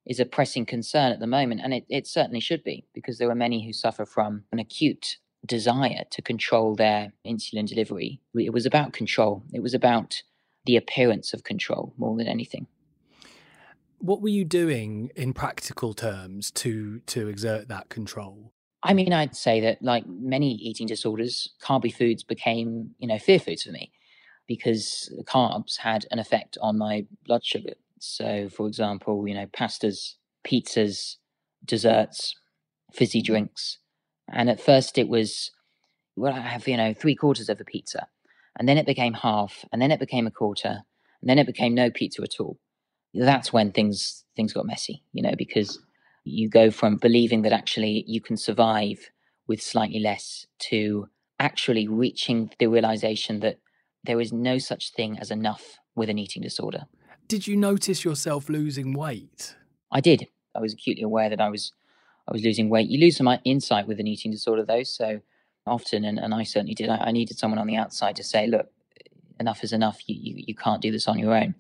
is 0.07 0.21
a 0.21 0.25
pressing 0.25 0.65
concern 0.65 1.13
at 1.13 1.21
the 1.21 1.27
moment, 1.27 1.61
and 1.63 1.75
it, 1.75 1.85
it 1.89 2.07
certainly 2.07 2.41
should 2.41 2.63
be, 2.65 2.87
because 2.95 3.19
there 3.19 3.31
are 3.31 3.35
many 3.35 3.65
who 3.65 3.73
suffer 3.73 4.07
from 4.07 4.45
an 4.53 4.59
acute 4.59 5.19
desire 5.45 6.05
to 6.11 6.23
control 6.23 6.75
their 6.75 7.13
insulin 7.27 7.67
delivery. 7.67 8.21
It 8.35 8.53
was 8.53 8.67
about 8.67 8.93
control. 8.93 9.43
It 9.53 9.63
was 9.63 9.75
about 9.75 10.23
the 10.65 10.77
appearance 10.77 11.33
of 11.33 11.45
control 11.45 11.95
more 11.97 12.17
than 12.17 12.27
anything. 12.27 12.67
What 13.99 14.21
were 14.21 14.29
you 14.29 14.45
doing 14.45 15.11
in 15.17 15.33
practical 15.33 15.95
terms 15.95 16.51
to 16.53 17.01
to 17.07 17.29
exert 17.29 17.69
that 17.69 17.89
control? 17.89 18.53
I 18.83 18.93
mean, 18.93 19.13
I'd 19.13 19.35
say 19.35 19.61
that 19.63 19.83
like 19.83 20.07
many 20.07 20.53
eating 20.53 20.87
disorders, 20.87 21.55
carby 21.63 21.93
foods 21.93 22.23
became, 22.23 22.91
you 22.99 23.09
know, 23.09 23.19
fear 23.19 23.39
foods 23.39 23.63
for 23.63 23.73
me 23.73 23.91
because 24.47 25.13
carbs 25.25 25.79
had 25.79 26.07
an 26.11 26.19
effect 26.19 26.59
on 26.61 26.79
my 26.79 27.07
blood 27.25 27.45
sugar. 27.45 27.73
So, 27.99 28.49
for 28.49 28.67
example, 28.67 29.27
you 29.27 29.35
know, 29.35 29.47
pastas, 29.47 30.15
pizzas, 30.47 31.17
desserts, 31.65 32.35
fizzy 32.93 33.21
mm-hmm. 33.21 33.33
drinks. 33.33 33.79
And 34.33 34.51
at 34.51 34.61
first 34.61 34.99
it 34.99 35.09
was, 35.09 35.51
well, 36.17 36.33
I 36.33 36.41
have, 36.41 36.67
you 36.69 36.77
know, 36.77 36.95
three 36.95 37.15
quarters 37.15 37.49
of 37.49 37.61
a 37.61 37.65
pizza. 37.65 38.09
And 38.59 38.69
then 38.69 38.79
it 38.79 38.87
became 38.87 39.13
half, 39.13 39.65
and 39.71 39.83
then 39.83 39.91
it 39.91 40.01
became 40.01 40.27
a 40.27 40.31
quarter, 40.31 40.81
and 41.21 41.29
then 41.29 41.39
it 41.39 41.47
became 41.47 41.75
no 41.75 41.91
pizza 41.91 42.23
at 42.23 42.41
all. 42.41 42.59
That's 43.13 43.53
when 43.53 43.71
things 43.71 44.25
things 44.35 44.53
got 44.53 44.67
messy, 44.67 45.03
you 45.13 45.23
know, 45.23 45.35
because 45.37 45.79
you 46.25 46.49
go 46.49 46.71
from 46.71 46.97
believing 46.97 47.43
that 47.43 47.53
actually 47.53 48.05
you 48.07 48.21
can 48.21 48.37
survive 48.37 49.11
with 49.47 49.63
slightly 49.63 50.01
less 50.01 50.47
to 50.59 51.09
actually 51.39 51.87
reaching 51.87 52.51
the 52.59 52.67
realization 52.67 53.41
that 53.41 53.59
there 54.05 54.21
is 54.21 54.33
no 54.33 54.59
such 54.59 54.93
thing 54.93 55.19
as 55.19 55.31
enough 55.31 55.79
with 55.95 56.09
an 56.09 56.19
eating 56.19 56.43
disorder. 56.43 56.87
Did 57.29 57.49
you 57.49 57.57
notice 57.57 58.05
yourself 58.05 58.49
losing 58.49 58.93
weight? 58.93 59.57
I 59.91 60.01
did. 60.01 60.29
I 60.55 60.61
was 60.61 60.75
acutely 60.75 61.03
aware 61.03 61.29
that 61.29 61.41
I 61.41 61.49
was 61.49 61.73
I 62.29 62.33
was 62.33 62.43
losing 62.43 62.69
weight. 62.69 62.89
You 62.89 63.01
lose 63.01 63.17
some 63.17 63.29
insight 63.45 63.87
with 63.87 63.99
an 64.01 64.07
eating 64.07 64.31
disorder 64.31 64.65
though, 64.65 64.83
so 64.85 65.21
often 65.67 66.05
and, 66.05 66.19
and 66.19 66.35
I 66.35 66.45
certainly 66.45 66.75
did. 66.75 66.89
I, 66.89 66.97
I 66.97 67.11
needed 67.11 67.39
someone 67.39 67.59
on 67.59 67.67
the 67.67 67.77
outside 67.77 68.17
to 68.17 68.25
say, 68.25 68.47
look, 68.47 68.69
enough 69.41 69.65
is 69.65 69.73
enough. 69.73 70.01
You, 70.07 70.17
you, 70.19 70.45
you 70.49 70.55
can't 70.55 70.81
do 70.83 70.93
this 70.93 71.09
on 71.09 71.19
your 71.19 71.35
own. 71.35 71.55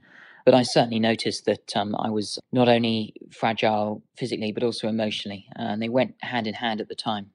But 0.45 0.55
I 0.55 0.63
certainly 0.63 1.01
noticed 1.01 1.45
that 1.47 1.77
um, 1.77 1.97
I 1.99 2.11
was 2.11 2.39
not 2.53 2.69
only 2.69 3.15
fragile 3.33 4.05
physically, 4.17 4.53
but 4.53 4.63
also 4.63 4.87
emotionally. 4.87 5.47
And 5.57 5.83
they 5.83 5.89
went 5.89 6.15
hand 6.21 6.47
in 6.47 6.55
hand 6.55 6.81
at 6.81 6.89
the 6.89 6.95
time. 6.95 7.31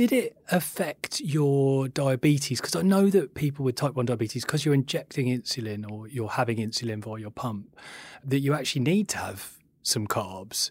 Did 0.00 0.12
it 0.12 0.38
affect 0.50 1.20
your 1.20 1.86
diabetes? 1.86 2.58
Because 2.58 2.74
I 2.74 2.80
know 2.80 3.10
that 3.10 3.34
people 3.34 3.66
with 3.66 3.76
type 3.76 3.96
1 3.96 4.06
diabetes, 4.06 4.46
because 4.46 4.64
you're 4.64 4.72
injecting 4.72 5.26
insulin 5.26 5.90
or 5.90 6.08
you're 6.08 6.30
having 6.30 6.56
insulin 6.56 7.04
via 7.04 7.20
your 7.20 7.30
pump, 7.30 7.76
that 8.24 8.38
you 8.38 8.54
actually 8.54 8.80
need 8.80 9.10
to 9.10 9.18
have 9.18 9.58
some 9.82 10.06
carbs. 10.06 10.70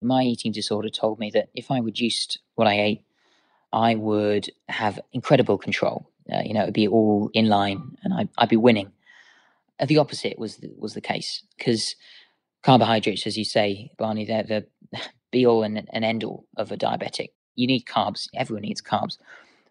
My 0.00 0.22
eating 0.22 0.52
disorder 0.52 0.88
told 0.88 1.18
me 1.18 1.32
that 1.34 1.48
if 1.52 1.72
I 1.72 1.80
reduced 1.80 2.38
what 2.54 2.68
I 2.68 2.80
ate, 2.80 3.02
I 3.72 3.96
would 3.96 4.48
have 4.68 5.00
incredible 5.12 5.58
control. 5.58 6.08
Uh, 6.32 6.42
you 6.44 6.54
know, 6.54 6.62
it 6.62 6.66
would 6.66 6.74
be 6.74 6.86
all 6.86 7.28
in 7.34 7.48
line 7.48 7.96
and 8.04 8.14
I'd, 8.14 8.28
I'd 8.38 8.48
be 8.50 8.56
winning. 8.56 8.92
Uh, 9.80 9.86
the 9.86 9.98
opposite 9.98 10.38
was 10.38 10.58
the, 10.58 10.70
was 10.78 10.94
the 10.94 11.00
case 11.00 11.42
because 11.58 11.96
carbohydrates, 12.62 13.26
as 13.26 13.36
you 13.36 13.44
say, 13.44 13.90
Barney, 13.98 14.26
they're 14.26 14.44
the 14.44 14.66
be 15.32 15.44
all 15.44 15.64
and, 15.64 15.88
and 15.92 16.04
end 16.04 16.22
all 16.22 16.46
of 16.56 16.70
a 16.70 16.76
diabetic. 16.76 17.30
You 17.56 17.66
need 17.66 17.84
carbs. 17.84 18.28
Everyone 18.34 18.62
needs 18.62 18.82
carbs, 18.82 19.18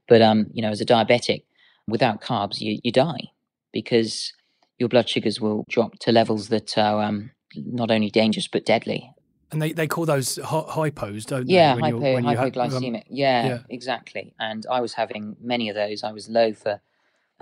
but 0.07 0.21
um, 0.21 0.47
you 0.53 0.61
know, 0.61 0.69
as 0.69 0.81
a 0.81 0.85
diabetic, 0.85 1.43
without 1.87 2.21
carbs, 2.21 2.59
you 2.61 2.79
you 2.83 2.91
die 2.91 3.31
because 3.71 4.33
your 4.77 4.89
blood 4.89 5.09
sugars 5.09 5.39
will 5.41 5.65
drop 5.69 5.99
to 5.99 6.11
levels 6.11 6.47
that 6.49 6.77
are 6.77 7.03
um, 7.03 7.31
not 7.55 7.91
only 7.91 8.09
dangerous 8.09 8.47
but 8.47 8.65
deadly. 8.65 9.11
And 9.51 9.61
they, 9.61 9.71
they 9.71 9.87
call 9.87 10.05
those 10.05 10.37
hypos, 10.37 11.25
don't 11.25 11.47
they? 11.47 11.53
Yeah, 11.53 11.75
hypo, 11.75 11.99
hypoglycemic. 11.99 12.95
Um, 12.95 13.03
yeah, 13.09 13.45
yeah, 13.45 13.59
exactly. 13.69 14.33
And 14.39 14.65
I 14.69 14.79
was 14.79 14.93
having 14.93 15.35
many 15.41 15.69
of 15.69 15.75
those. 15.75 16.03
I 16.03 16.11
was 16.11 16.29
low 16.29 16.53
for 16.53 16.81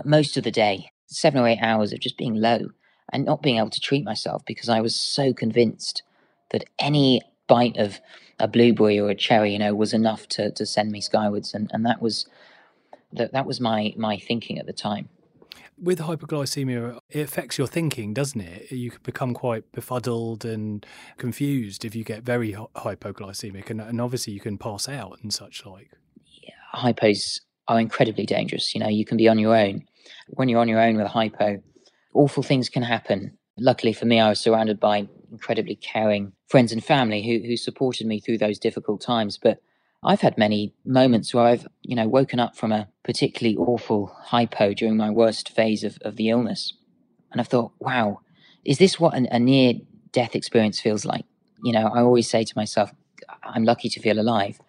most 0.06 0.38
of 0.38 0.44
the 0.44 0.51
day 0.51 0.91
seven 1.08 1.41
or 1.41 1.48
eight 1.48 1.60
hours 1.62 1.94
of 1.94 2.00
just 2.00 2.17
being 2.17 2.36
low 2.36 2.70
and 3.12 3.25
not 3.25 3.41
being 3.41 3.58
able 3.58 3.70
to 3.70 3.79
treat 3.79 4.03
myself 4.03 4.44
because 4.46 4.70
I 4.70 4.82
was 4.82 4.96
so 4.96 5.34
convinced 5.34 6.03
that 6.51 6.65
any 6.79 7.22
bite 7.48 7.77
of 7.77 8.00
a 8.39 8.48
blueberry 8.48 9.00
or 9.00 9.10
a 9.10 9.16
cherry, 9.16 9.54
you 9.54 9.60
know, 9.60 9.74
was 9.74 9.94
enough 9.94 10.27
to, 10.30 10.51
to 10.51 10.66
send 10.66 10.92
me 10.92 11.01
skywards. 11.01 11.54
And, 11.54 11.70
and 11.74 11.86
that 11.86 12.01
was 12.01 12.27
that, 13.13 13.32
that 13.34 13.46
was 13.46 13.60
my, 13.60 13.94
my 13.98 14.18
thinking 14.18 14.60
at 14.60 14.66
the 14.66 14.74
time. 14.74 15.10
With 15.80 16.00
hypoglycemia, 16.00 17.00
it 17.10 17.22
affects 17.22 17.58
your 17.58 17.68
thinking, 17.68 18.13
doesn't 18.13 18.42
it? 18.42 18.72
You 18.72 18.92
can 18.92 19.00
become 19.04 19.34
quite 19.34 19.72
befuddled 19.72 20.44
and 20.44 20.86
confused 21.18 21.86
if 21.86 21.96
you 21.96 22.04
get 22.04 22.24
very 22.24 22.54
hypoglycemic, 22.54 23.70
and, 23.70 23.80
and 23.80 24.01
obviously 24.01 24.34
you 24.34 24.39
can 24.39 24.58
pass 24.58 24.89
out 24.89 25.20
and 25.22 25.32
such 25.32 25.66
like. 25.68 25.92
Yeah, 26.25 26.56
hypos 26.74 27.42
are 27.68 27.80
incredibly 27.80 28.25
dangerous. 28.25 28.74
You 28.74 28.82
know, 28.82 28.88
you 28.88 29.06
can 29.06 29.18
be 29.18 29.27
on 29.27 29.38
your 29.38 29.56
own 29.56 29.86
when 30.30 30.50
you're 30.50 30.60
on 30.60 30.68
your 30.68 30.80
own 30.80 30.98
with 30.98 31.06
a 31.06 31.10
hypo, 31.10 31.62
awful 32.13 32.44
things 32.44 32.70
can 32.70 32.84
happen. 32.84 33.38
Luckily 33.58 33.94
for 33.94 34.06
me, 34.06 34.20
I 34.20 34.30
was 34.30 34.39
surrounded 34.39 34.80
by 34.80 35.08
incredibly 35.32 35.76
caring 35.76 36.34
friends 36.48 36.72
and 36.72 36.84
family 36.84 37.24
who, 37.24 37.48
who 37.48 37.58
supported 37.58 38.08
me 38.08 38.20
through 38.20 38.38
those 38.38 38.60
difficult 38.60 39.02
times. 39.02 39.38
But 39.38 39.62
I've 40.04 40.22
had 40.22 40.38
many 40.38 40.74
moments 40.86 41.34
where 41.34 41.46
I've, 41.46 41.68
you 41.82 41.96
know, 41.96 42.08
woken 42.08 42.40
up 42.40 42.56
from 42.56 42.72
a 42.72 42.88
particularly 43.04 43.58
awful 43.58 44.08
hypo 44.08 44.74
during 44.74 44.98
my 44.98 45.10
worst 45.10 45.50
phase 45.50 45.84
of, 45.84 45.98
of 46.02 46.16
the 46.16 46.30
illness. 46.30 46.74
And 47.32 47.42
I've 47.42 47.48
thought, 47.48 47.72
wow, 47.80 48.22
is 48.64 48.78
this 48.78 49.00
what 49.00 49.16
an, 49.16 49.28
a 49.32 49.40
near 49.40 49.74
death 50.12 50.36
experience 50.36 50.80
feels 50.80 51.06
like? 51.06 51.26
You 51.64 51.74
know, 51.74 51.88
I 51.88 52.02
always 52.02 52.30
say 52.30 52.44
to 52.44 52.54
myself, 52.56 52.92
I'm 53.44 53.64
lucky 53.64 53.90
to 53.90 54.00
feel 54.00 54.20
alive. 54.20 54.60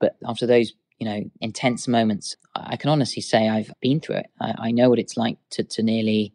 But 0.00 0.16
after 0.26 0.46
those 0.46 0.72
you 0.98 1.06
know, 1.06 1.30
intense 1.40 1.88
moments, 1.88 2.36
I 2.54 2.76
can 2.76 2.90
honestly 2.90 3.22
say 3.22 3.48
I've 3.48 3.72
been 3.80 4.00
through 4.00 4.16
it. 4.16 4.26
I, 4.40 4.54
I 4.58 4.70
know 4.70 4.88
what 4.88 4.98
it's 4.98 5.16
like 5.16 5.36
to, 5.50 5.64
to 5.64 5.82
nearly 5.82 6.32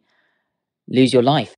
lose 0.88 1.12
your 1.12 1.22
life. 1.22 1.54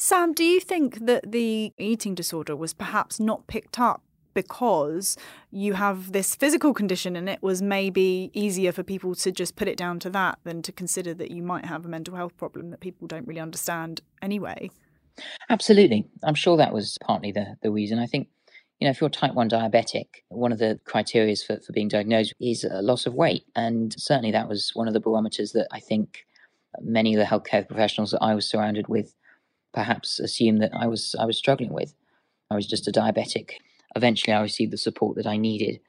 Sam, 0.00 0.32
do 0.32 0.44
you 0.44 0.60
think 0.60 1.06
that 1.06 1.32
the 1.32 1.72
eating 1.76 2.14
disorder 2.14 2.54
was 2.54 2.72
perhaps 2.72 3.18
not 3.18 3.48
picked 3.48 3.80
up 3.80 4.02
because 4.32 5.16
you 5.50 5.72
have 5.72 6.12
this 6.12 6.36
physical 6.36 6.72
condition 6.72 7.16
and 7.16 7.28
it 7.28 7.42
was 7.42 7.60
maybe 7.60 8.30
easier 8.32 8.70
for 8.70 8.84
people 8.84 9.16
to 9.16 9.32
just 9.32 9.56
put 9.56 9.66
it 9.66 9.76
down 9.76 9.98
to 9.98 10.08
that 10.10 10.38
than 10.44 10.62
to 10.62 10.70
consider 10.70 11.12
that 11.14 11.32
you 11.32 11.42
might 11.42 11.64
have 11.64 11.84
a 11.84 11.88
mental 11.88 12.14
health 12.14 12.36
problem 12.36 12.70
that 12.70 12.78
people 12.78 13.08
don't 13.08 13.26
really 13.26 13.40
understand 13.40 14.00
anyway? 14.22 14.70
Absolutely. 15.50 16.06
I'm 16.22 16.36
sure 16.36 16.56
that 16.56 16.72
was 16.72 16.96
partly 17.00 17.32
the, 17.32 17.56
the 17.62 17.72
reason. 17.72 17.98
I 17.98 18.06
think 18.06 18.28
you 18.78 18.86
know, 18.86 18.90
if 18.90 19.00
you're 19.00 19.10
type 19.10 19.34
1 19.34 19.50
diabetic, 19.50 20.06
one 20.28 20.52
of 20.52 20.60
the 20.60 20.78
criteria 20.84 21.34
for, 21.34 21.58
for 21.58 21.72
being 21.72 21.88
diagnosed 21.88 22.34
is 22.40 22.62
a 22.62 22.80
loss 22.80 23.06
of 23.06 23.14
weight. 23.14 23.42
And 23.56 23.92
certainly 23.98 24.30
that 24.30 24.48
was 24.48 24.70
one 24.74 24.86
of 24.86 24.94
the 24.94 25.00
barometers 25.00 25.50
that 25.52 25.66
I 25.72 25.80
think 25.80 26.24
many 26.80 27.14
of 27.14 27.18
the 27.18 27.24
healthcare 27.24 27.66
professionals 27.66 28.12
that 28.12 28.22
I 28.22 28.36
was 28.36 28.46
surrounded 28.46 28.86
with 28.86 29.14
perhaps 29.72 30.20
assumed 30.20 30.62
that 30.62 30.72
I 30.74 30.86
was 30.86 31.14
I 31.18 31.24
was 31.24 31.38
struggling 31.38 31.72
with. 31.72 31.94
I 32.50 32.54
was 32.54 32.66
just 32.66 32.88
a 32.88 32.92
diabetic. 32.92 33.52
Eventually 33.96 34.32
I 34.34 34.40
received 34.40 34.72
the 34.72 34.78
support 34.78 35.16
that 35.16 35.26
I 35.26 35.36
needed. 35.36 35.80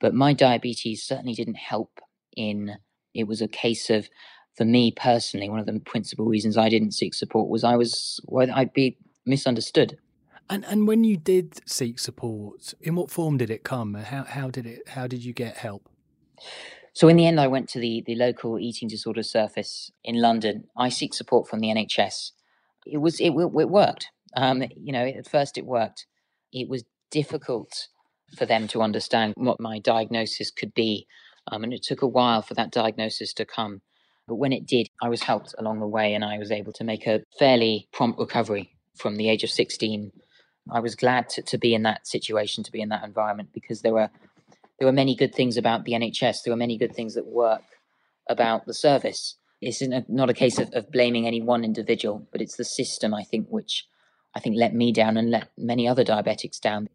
But 0.00 0.14
my 0.14 0.32
diabetes 0.32 1.02
certainly 1.02 1.34
didn't 1.34 1.56
help 1.56 2.00
in 2.36 2.76
it 3.14 3.24
was 3.24 3.42
a 3.42 3.48
case 3.48 3.90
of 3.90 4.08
for 4.56 4.64
me 4.64 4.92
personally, 4.92 5.48
one 5.48 5.60
of 5.60 5.66
the 5.66 5.80
principal 5.80 6.26
reasons 6.26 6.58
I 6.58 6.68
didn't 6.68 6.92
seek 6.92 7.14
support 7.14 7.48
was 7.48 7.64
I 7.64 7.76
was 7.76 8.20
well, 8.24 8.48
I'd 8.54 8.72
be 8.72 8.98
misunderstood. 9.24 9.98
And 10.50 10.64
and 10.66 10.86
when 10.86 11.04
you 11.04 11.16
did 11.16 11.68
seek 11.68 11.98
support, 11.98 12.74
in 12.80 12.94
what 12.94 13.10
form 13.10 13.38
did 13.38 13.50
it 13.50 13.64
come? 13.64 13.94
How 13.94 14.24
how 14.24 14.50
did 14.50 14.66
it 14.66 14.88
how 14.88 15.06
did 15.06 15.24
you 15.24 15.32
get 15.32 15.56
help? 15.56 15.88
So 16.94 17.08
in 17.08 17.16
the 17.16 17.26
end, 17.26 17.40
I 17.40 17.46
went 17.46 17.68
to 17.70 17.78
the 17.78 18.02
the 18.06 18.14
local 18.14 18.58
eating 18.58 18.88
disorder 18.88 19.22
service 19.22 19.90
in 20.04 20.20
London. 20.20 20.64
I 20.76 20.90
seek 20.90 21.14
support 21.14 21.48
from 21.48 21.60
the 21.60 21.68
NHS, 21.68 22.32
it 22.86 22.98
was 22.98 23.20
it, 23.20 23.30
it 23.30 23.68
worked. 23.68 24.08
Um, 24.36 24.62
you 24.76 24.92
know, 24.92 25.04
at 25.04 25.28
first 25.28 25.58
it 25.58 25.66
worked. 25.66 26.06
It 26.52 26.68
was 26.68 26.84
difficult 27.10 27.88
for 28.36 28.46
them 28.46 28.66
to 28.68 28.82
understand 28.82 29.34
what 29.36 29.60
my 29.60 29.78
diagnosis 29.78 30.50
could 30.50 30.74
be, 30.74 31.06
um, 31.50 31.64
and 31.64 31.72
it 31.72 31.82
took 31.82 32.02
a 32.02 32.06
while 32.06 32.42
for 32.42 32.54
that 32.54 32.70
diagnosis 32.70 33.32
to 33.34 33.44
come. 33.44 33.82
But 34.26 34.36
when 34.36 34.52
it 34.52 34.66
did, 34.66 34.88
I 35.02 35.08
was 35.08 35.22
helped 35.22 35.54
along 35.58 35.80
the 35.80 35.86
way, 35.86 36.14
and 36.14 36.24
I 36.24 36.38
was 36.38 36.50
able 36.50 36.72
to 36.74 36.84
make 36.84 37.06
a 37.06 37.22
fairly 37.38 37.88
prompt 37.92 38.18
recovery 38.18 38.74
from 38.96 39.16
the 39.16 39.28
age 39.28 39.44
of 39.44 39.50
16. 39.50 40.12
I 40.70 40.80
was 40.80 40.94
glad 40.94 41.28
to, 41.30 41.42
to 41.42 41.58
be 41.58 41.74
in 41.74 41.82
that 41.82 42.06
situation, 42.06 42.62
to 42.64 42.72
be 42.72 42.80
in 42.80 42.88
that 42.90 43.04
environment, 43.04 43.50
because 43.52 43.82
there 43.82 43.92
were 43.92 44.10
there 44.78 44.88
were 44.88 44.92
many 44.92 45.14
good 45.14 45.34
things 45.34 45.56
about 45.56 45.84
the 45.84 45.92
NHS. 45.92 46.42
There 46.42 46.52
were 46.52 46.56
many 46.56 46.76
good 46.76 46.94
things 46.94 47.14
that 47.14 47.26
work 47.26 47.62
about 48.28 48.66
the 48.66 48.74
service. 48.74 49.36
It's 49.62 49.80
a, 49.80 50.04
not 50.08 50.28
a 50.28 50.34
case 50.34 50.58
of, 50.58 50.70
of 50.74 50.90
blaming 50.90 51.26
any 51.26 51.40
one 51.40 51.64
individual, 51.64 52.26
but 52.32 52.42
it's 52.42 52.56
the 52.56 52.64
system, 52.64 53.14
I 53.14 53.22
think, 53.22 53.46
which 53.48 53.86
I 54.34 54.40
think 54.40 54.56
let 54.58 54.74
me 54.74 54.92
down 54.92 55.16
and 55.16 55.30
let 55.30 55.48
many 55.56 55.86
other 55.86 56.04
diabetics 56.04 56.60
down. 56.60 56.88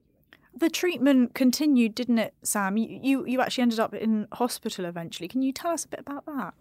The 0.55 0.69
treatment 0.69 1.33
continued, 1.33 1.95
didn't 1.95 2.17
it, 2.17 2.33
Sam? 2.43 2.77
You, 2.77 2.99
you, 3.01 3.25
you 3.25 3.41
actually 3.41 3.61
ended 3.61 3.79
up 3.79 3.93
in 3.93 4.27
hospital 4.33 4.85
eventually. 4.85 5.27
Can 5.27 5.41
you 5.41 5.53
tell 5.53 5.71
us 5.71 5.85
a 5.85 5.87
bit 5.87 6.01
about 6.01 6.25
that? 6.25 6.53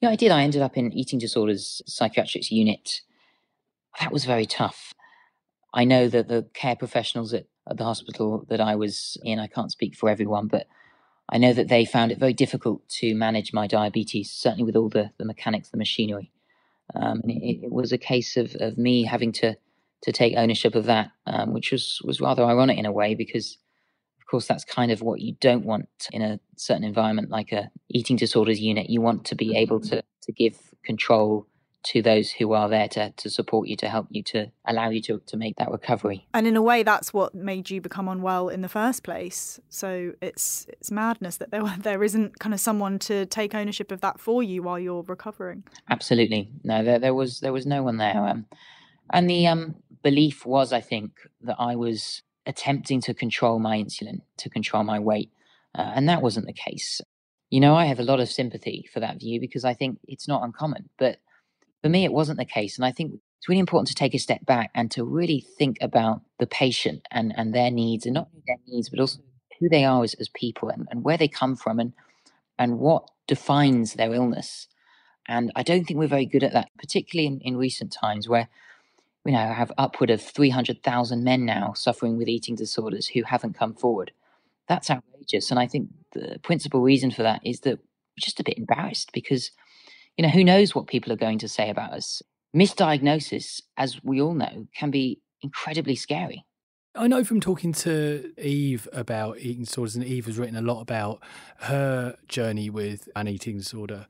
Yeah, 0.00 0.10
I 0.10 0.16
did. 0.16 0.30
I 0.30 0.42
ended 0.42 0.62
up 0.62 0.76
in 0.76 0.92
eating 0.92 1.18
disorders 1.18 1.82
psychiatrics 1.86 2.50
unit. 2.50 3.00
That 3.98 4.12
was 4.12 4.26
very 4.26 4.46
tough. 4.46 4.92
I 5.72 5.84
know 5.84 6.08
that 6.08 6.28
the 6.28 6.46
care 6.52 6.76
professionals 6.76 7.32
at, 7.32 7.46
at 7.68 7.78
the 7.78 7.84
hospital 7.84 8.44
that 8.48 8.60
I 8.60 8.76
was 8.76 9.16
in, 9.24 9.40
I 9.40 9.46
can't 9.46 9.72
speak 9.72 9.96
for 9.96 10.08
everyone, 10.08 10.46
but 10.46 10.66
I 11.28 11.38
know 11.38 11.52
that 11.52 11.68
they 11.68 11.84
found 11.84 12.12
it 12.12 12.18
very 12.18 12.32
difficult 12.32 12.88
to 13.00 13.14
manage 13.14 13.52
my 13.52 13.66
diabetes, 13.66 14.30
certainly 14.30 14.64
with 14.64 14.76
all 14.76 14.88
the, 14.88 15.10
the 15.18 15.24
mechanics, 15.24 15.70
the 15.70 15.76
machinery. 15.76 16.30
Um, 16.94 17.20
and 17.22 17.30
it, 17.32 17.64
it, 17.64 17.72
was 17.72 17.92
a 17.92 17.98
case 17.98 18.36
of, 18.36 18.54
of 18.60 18.78
me 18.78 19.04
having 19.04 19.32
to 19.32 19.56
to 20.02 20.12
take 20.12 20.36
ownership 20.36 20.74
of 20.74 20.84
that, 20.84 21.10
um, 21.26 21.52
which 21.52 21.72
was 21.72 22.00
was 22.04 22.20
rather 22.20 22.44
ironic 22.44 22.78
in 22.78 22.86
a 22.86 22.92
way 22.92 23.14
because, 23.14 23.58
of 24.20 24.26
course, 24.26 24.46
that's 24.46 24.64
kind 24.64 24.92
of 24.92 25.02
what 25.02 25.20
you 25.20 25.34
don't 25.40 25.64
want 25.64 25.88
in 26.12 26.22
a 26.22 26.38
certain 26.56 26.84
environment 26.84 27.28
like 27.30 27.50
a 27.50 27.70
eating 27.88 28.14
disorders 28.16 28.60
unit. 28.60 28.88
You 28.88 29.00
want 29.00 29.24
to 29.26 29.34
be 29.34 29.56
able 29.56 29.80
to 29.80 30.04
to 30.22 30.32
give 30.32 30.56
control 30.84 31.48
to 31.86 32.02
those 32.02 32.30
who 32.32 32.52
are 32.52 32.68
there 32.68 32.88
to, 32.88 33.10
to 33.10 33.30
support 33.30 33.68
you, 33.68 33.76
to 33.76 33.88
help 33.88 34.06
you, 34.10 34.22
to 34.24 34.50
allow 34.66 34.90
you 34.90 35.00
to, 35.02 35.20
to 35.26 35.36
make 35.36 35.56
that 35.56 35.70
recovery. 35.70 36.26
And 36.34 36.46
in 36.46 36.56
a 36.56 36.62
way, 36.62 36.82
that's 36.82 37.12
what 37.12 37.34
made 37.34 37.70
you 37.70 37.80
become 37.80 38.08
unwell 38.08 38.48
in 38.48 38.62
the 38.62 38.68
first 38.68 39.02
place. 39.02 39.60
So 39.68 40.12
it's 40.20 40.66
it's 40.68 40.90
madness 40.90 41.36
that 41.38 41.50
there 41.50 41.62
there 41.78 42.02
isn't 42.02 42.38
kind 42.38 42.54
of 42.54 42.60
someone 42.60 42.98
to 43.00 43.26
take 43.26 43.54
ownership 43.54 43.92
of 43.92 44.00
that 44.00 44.20
for 44.20 44.42
you 44.42 44.62
while 44.62 44.78
you're 44.78 45.02
recovering. 45.02 45.64
Absolutely, 45.88 46.50
no, 46.64 46.82
there 46.82 46.98
there 46.98 47.14
was 47.14 47.40
there 47.40 47.52
was 47.52 47.66
no 47.66 47.82
one 47.82 47.98
there, 47.98 48.18
um, 48.18 48.46
and 49.12 49.30
the 49.30 49.46
um, 49.46 49.76
belief 50.02 50.44
was, 50.46 50.72
I 50.72 50.80
think, 50.80 51.12
that 51.42 51.56
I 51.58 51.76
was 51.76 52.22
attempting 52.46 53.00
to 53.02 53.14
control 53.14 53.58
my 53.58 53.76
insulin, 53.78 54.20
to 54.38 54.48
control 54.48 54.84
my 54.84 54.98
weight, 54.98 55.30
uh, 55.74 55.92
and 55.94 56.08
that 56.08 56.22
wasn't 56.22 56.46
the 56.46 56.52
case. 56.52 57.00
You 57.50 57.60
know, 57.60 57.76
I 57.76 57.86
have 57.86 58.00
a 58.00 58.04
lot 58.04 58.18
of 58.18 58.28
sympathy 58.28 58.88
for 58.92 59.00
that 59.00 59.20
view 59.20 59.40
because 59.40 59.64
I 59.64 59.74
think 59.74 59.98
it's 60.08 60.26
not 60.26 60.42
uncommon, 60.42 60.88
but 60.98 61.18
for 61.82 61.88
me, 61.88 62.04
it 62.04 62.12
wasn't 62.12 62.38
the 62.38 62.44
case. 62.44 62.76
And 62.76 62.84
I 62.84 62.92
think 62.92 63.20
it's 63.38 63.48
really 63.48 63.60
important 63.60 63.88
to 63.88 63.94
take 63.94 64.14
a 64.14 64.18
step 64.18 64.44
back 64.44 64.70
and 64.74 64.90
to 64.92 65.04
really 65.04 65.46
think 65.56 65.78
about 65.80 66.22
the 66.38 66.46
patient 66.46 67.06
and, 67.10 67.32
and 67.36 67.54
their 67.54 67.70
needs, 67.70 68.06
and 68.06 68.14
not 68.14 68.28
only 68.32 68.42
their 68.46 68.56
needs, 68.66 68.88
but 68.88 69.00
also 69.00 69.20
who 69.60 69.68
they 69.68 69.84
are 69.84 70.02
as, 70.02 70.14
as 70.14 70.28
people 70.28 70.68
and, 70.68 70.86
and 70.90 71.04
where 71.04 71.16
they 71.16 71.28
come 71.28 71.56
from 71.56 71.78
and, 71.78 71.92
and 72.58 72.78
what 72.78 73.08
defines 73.26 73.94
their 73.94 74.12
illness. 74.14 74.68
And 75.28 75.50
I 75.56 75.62
don't 75.62 75.84
think 75.84 75.98
we're 75.98 76.06
very 76.06 76.26
good 76.26 76.44
at 76.44 76.52
that, 76.52 76.70
particularly 76.78 77.26
in, 77.26 77.40
in 77.40 77.56
recent 77.56 77.92
times 77.92 78.28
where 78.28 78.48
we 79.24 79.32
now 79.32 79.52
have 79.52 79.72
upward 79.76 80.10
of 80.10 80.22
300,000 80.22 81.24
men 81.24 81.44
now 81.44 81.72
suffering 81.72 82.16
with 82.16 82.28
eating 82.28 82.54
disorders 82.54 83.08
who 83.08 83.22
haven't 83.24 83.58
come 83.58 83.74
forward. 83.74 84.12
That's 84.68 84.90
outrageous. 84.90 85.50
And 85.50 85.58
I 85.58 85.66
think 85.66 85.90
the 86.12 86.38
principal 86.42 86.80
reason 86.80 87.10
for 87.10 87.22
that 87.22 87.40
is 87.44 87.60
that 87.60 87.78
we're 87.78 88.20
just 88.20 88.40
a 88.40 88.44
bit 88.44 88.58
embarrassed 88.58 89.10
because– 89.12 89.50
you 90.16 90.22
know, 90.22 90.30
who 90.30 90.44
knows 90.44 90.74
what 90.74 90.86
people 90.86 91.12
are 91.12 91.16
going 91.16 91.38
to 91.38 91.48
say 91.48 91.70
about 91.70 91.92
us? 91.92 92.22
Misdiagnosis, 92.54 93.60
as 93.76 94.02
we 94.02 94.20
all 94.20 94.34
know, 94.34 94.66
can 94.74 94.90
be 94.90 95.20
incredibly 95.42 95.94
scary. 95.94 96.44
I 96.94 97.08
know 97.08 97.24
from 97.24 97.40
talking 97.40 97.72
to 97.74 98.32
Eve 98.38 98.88
about 98.92 99.38
eating 99.38 99.64
disorders, 99.64 99.96
and 99.96 100.04
Eve 100.04 100.24
has 100.26 100.38
written 100.38 100.56
a 100.56 100.62
lot 100.62 100.80
about 100.80 101.22
her 101.58 102.16
journey 102.26 102.70
with 102.70 103.10
an 103.14 103.28
eating 103.28 103.58
disorder, 103.58 104.06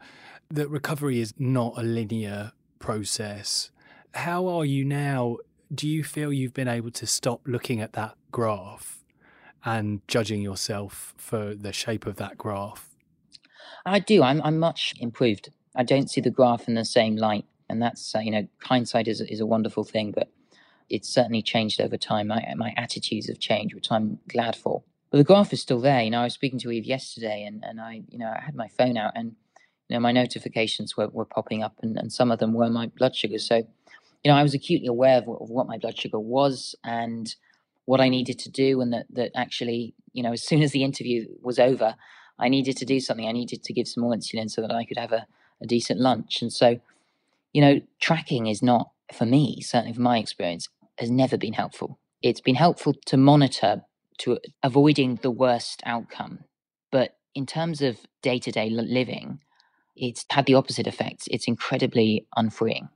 that 0.48 0.68
recovery 0.68 1.20
is 1.20 1.35
not 1.37 1.74
a 1.76 1.83
linear 1.83 2.52
process. 2.78 3.72
How 4.14 4.46
are 4.46 4.64
you 4.64 4.85
now? 4.85 5.38
Do 5.74 5.88
you 5.88 6.04
feel 6.04 6.33
you've 6.33 6.54
been 6.54 6.68
able 6.68 6.92
to 6.92 7.07
stop 7.09 7.40
looking 7.44 7.80
at 7.80 7.94
that 7.94 8.14
graph 8.30 9.02
and 9.64 10.00
judging 10.07 10.40
yourself 10.40 11.12
for 11.16 11.57
the 11.57 11.72
shape 11.72 12.07
of 12.07 12.14
that 12.16 12.38
graph? 12.38 12.90
I 13.85 13.98
do. 13.98 14.22
I'm, 14.22 14.40
I'm 14.42 14.61
much 14.61 14.94
improved. 15.00 15.50
I 15.76 15.84
don't 15.84 16.10
see 16.10 16.20
the 16.20 16.30
graph 16.30 16.68
in 16.68 16.74
the 16.74 16.84
same 16.84 17.16
light. 17.16 17.44
And 17.68 17.82
that's, 17.82 18.14
uh, 18.14 18.20
you 18.20 18.30
know, 18.30 18.48
hindsight 18.62 19.08
is, 19.08 19.20
is 19.20 19.40
a 19.40 19.46
wonderful 19.46 19.84
thing, 19.84 20.12
but 20.12 20.30
it's 20.88 21.08
certainly 21.08 21.42
changed 21.42 21.80
over 21.80 21.96
time. 21.96 22.28
My, 22.28 22.44
my 22.56 22.72
attitudes 22.76 23.28
have 23.28 23.38
changed, 23.38 23.74
which 23.74 23.90
I'm 23.90 24.18
glad 24.28 24.56
for. 24.56 24.82
But 25.10 25.18
the 25.18 25.24
graph 25.24 25.52
is 25.52 25.60
still 25.60 25.80
there. 25.80 26.02
You 26.02 26.10
know, 26.10 26.20
I 26.20 26.24
was 26.24 26.34
speaking 26.34 26.58
to 26.60 26.70
Eve 26.70 26.84
yesterday 26.84 27.44
and, 27.44 27.64
and 27.64 27.80
I, 27.80 28.02
you 28.08 28.18
know, 28.18 28.28
I 28.28 28.40
had 28.40 28.54
my 28.54 28.68
phone 28.68 28.96
out 28.96 29.12
and, 29.14 29.34
you 29.88 29.94
know, 29.94 30.00
my 30.00 30.12
notifications 30.12 30.96
were, 30.96 31.08
were 31.08 31.24
popping 31.24 31.62
up 31.62 31.74
and, 31.82 31.96
and 31.96 32.12
some 32.12 32.30
of 32.30 32.38
them 32.38 32.54
were 32.54 32.70
my 32.70 32.86
blood 32.86 33.14
sugar. 33.14 33.38
So, 33.38 33.56
you 34.24 34.30
know, 34.30 34.36
I 34.36 34.42
was 34.42 34.54
acutely 34.54 34.88
aware 34.88 35.18
of 35.18 35.28
of 35.28 35.50
what 35.50 35.68
my 35.68 35.78
blood 35.78 35.98
sugar 35.98 36.18
was 36.18 36.74
and 36.84 37.34
what 37.84 38.00
I 38.00 38.08
needed 38.08 38.38
to 38.40 38.50
do. 38.50 38.80
And 38.80 38.92
that, 38.92 39.06
that 39.10 39.32
actually, 39.34 39.94
you 40.12 40.22
know, 40.22 40.32
as 40.32 40.42
soon 40.42 40.62
as 40.62 40.72
the 40.72 40.82
interview 40.82 41.26
was 41.40 41.58
over, 41.58 41.96
I 42.38 42.48
needed 42.48 42.76
to 42.78 42.84
do 42.84 43.00
something. 43.00 43.28
I 43.28 43.32
needed 43.32 43.62
to 43.62 43.72
give 43.72 43.88
some 43.88 44.02
more 44.02 44.14
insulin 44.14 44.50
so 44.50 44.60
that 44.60 44.72
I 44.72 44.84
could 44.84 44.98
have 44.98 45.12
a, 45.12 45.26
a 45.62 45.66
decent 45.66 46.00
lunch. 46.00 46.42
And 46.42 46.52
so, 46.52 46.80
you 47.52 47.60
know, 47.60 47.80
tracking 48.00 48.46
is 48.46 48.62
not, 48.62 48.90
for 49.12 49.26
me, 49.26 49.60
certainly 49.60 49.92
from 49.92 50.04
my 50.04 50.18
experience, 50.18 50.68
has 50.98 51.10
never 51.10 51.36
been 51.36 51.52
helpful. 51.52 51.98
It's 52.22 52.40
been 52.40 52.54
helpful 52.54 52.94
to 53.06 53.16
monitor 53.16 53.82
to 54.18 54.38
avoiding 54.62 55.16
the 55.16 55.30
worst 55.30 55.82
outcome. 55.84 56.40
But 56.90 57.16
in 57.34 57.46
terms 57.46 57.82
of 57.82 57.98
day 58.22 58.38
to 58.38 58.50
day 58.50 58.70
living, 58.70 59.40
it's 59.94 60.24
had 60.30 60.46
the 60.46 60.54
opposite 60.54 60.86
effect. 60.86 61.28
It's 61.30 61.48
incredibly 61.48 62.26
unfreeing. 62.36 62.88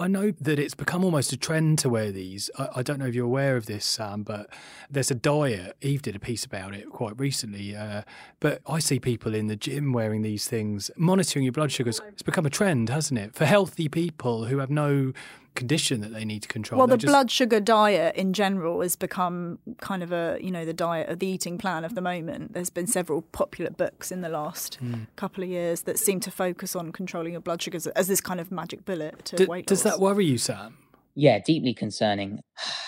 I 0.00 0.06
know 0.06 0.30
that 0.40 0.58
it's 0.60 0.74
become 0.74 1.04
almost 1.04 1.32
a 1.32 1.36
trend 1.36 1.80
to 1.80 1.88
wear 1.88 2.12
these. 2.12 2.50
I, 2.56 2.68
I, 2.76 2.82
don't 2.82 3.00
know 3.00 3.06
if 3.06 3.14
you're 3.14 3.24
aware 3.24 3.56
of 3.56 3.66
this, 3.66 3.84
Sam, 3.84 4.22
but 4.22 4.48
there's 4.88 5.10
a 5.10 5.14
diet. 5.14 5.76
Eve 5.80 6.02
did 6.02 6.14
a 6.14 6.20
piece 6.20 6.44
about 6.44 6.74
it 6.74 6.88
quite 6.90 7.18
recently. 7.18 7.74
Uh, 7.74 8.02
but 8.38 8.62
I 8.66 8.78
see 8.78 9.00
people 9.00 9.34
in 9.34 9.48
the 9.48 9.56
gym 9.56 9.92
wearing 9.92 10.22
these 10.22 10.46
things. 10.46 10.90
Monitoring 10.96 11.44
your 11.44 11.52
blood 11.52 11.72
sugars, 11.72 12.00
it's 12.08 12.22
become 12.22 12.46
a 12.46 12.50
trend, 12.50 12.90
hasn't 12.90 13.18
it? 13.18 13.34
For 13.34 13.44
healthy 13.44 13.88
people 13.88 14.44
who 14.44 14.58
have 14.58 14.70
no 14.70 15.12
condition 15.58 16.00
that 16.02 16.14
they 16.14 16.24
need 16.24 16.42
to 16.42 16.48
control. 16.48 16.78
Well, 16.78 16.86
the 16.86 16.96
just... 16.96 17.10
blood 17.10 17.30
sugar 17.30 17.58
diet 17.58 18.14
in 18.14 18.32
general 18.32 18.80
has 18.80 18.94
become 18.94 19.58
kind 19.80 20.04
of 20.04 20.12
a, 20.12 20.38
you 20.40 20.52
know, 20.52 20.64
the 20.64 20.72
diet 20.72 21.08
of 21.08 21.18
the 21.18 21.26
eating 21.26 21.58
plan 21.58 21.84
of 21.84 21.96
the 21.96 22.00
moment. 22.00 22.54
There's 22.54 22.70
been 22.70 22.86
several 22.86 23.22
popular 23.22 23.70
books 23.70 24.12
in 24.12 24.20
the 24.20 24.28
last 24.28 24.78
mm. 24.80 25.08
couple 25.16 25.42
of 25.42 25.50
years 25.50 25.82
that 25.82 25.98
seem 25.98 26.20
to 26.20 26.30
focus 26.30 26.76
on 26.76 26.92
controlling 26.92 27.32
your 27.32 27.40
blood 27.40 27.60
sugars 27.60 27.88
as 27.88 28.06
this 28.06 28.20
kind 28.20 28.38
of 28.38 28.52
magic 28.52 28.84
bullet 28.84 29.24
to 29.26 29.36
D- 29.36 29.46
weight 29.46 29.66
Does 29.66 29.82
that 29.82 29.98
worry 29.98 30.24
you, 30.24 30.38
Sam? 30.38 30.78
Yeah, 31.16 31.40
deeply 31.44 31.74
concerning. 31.74 32.40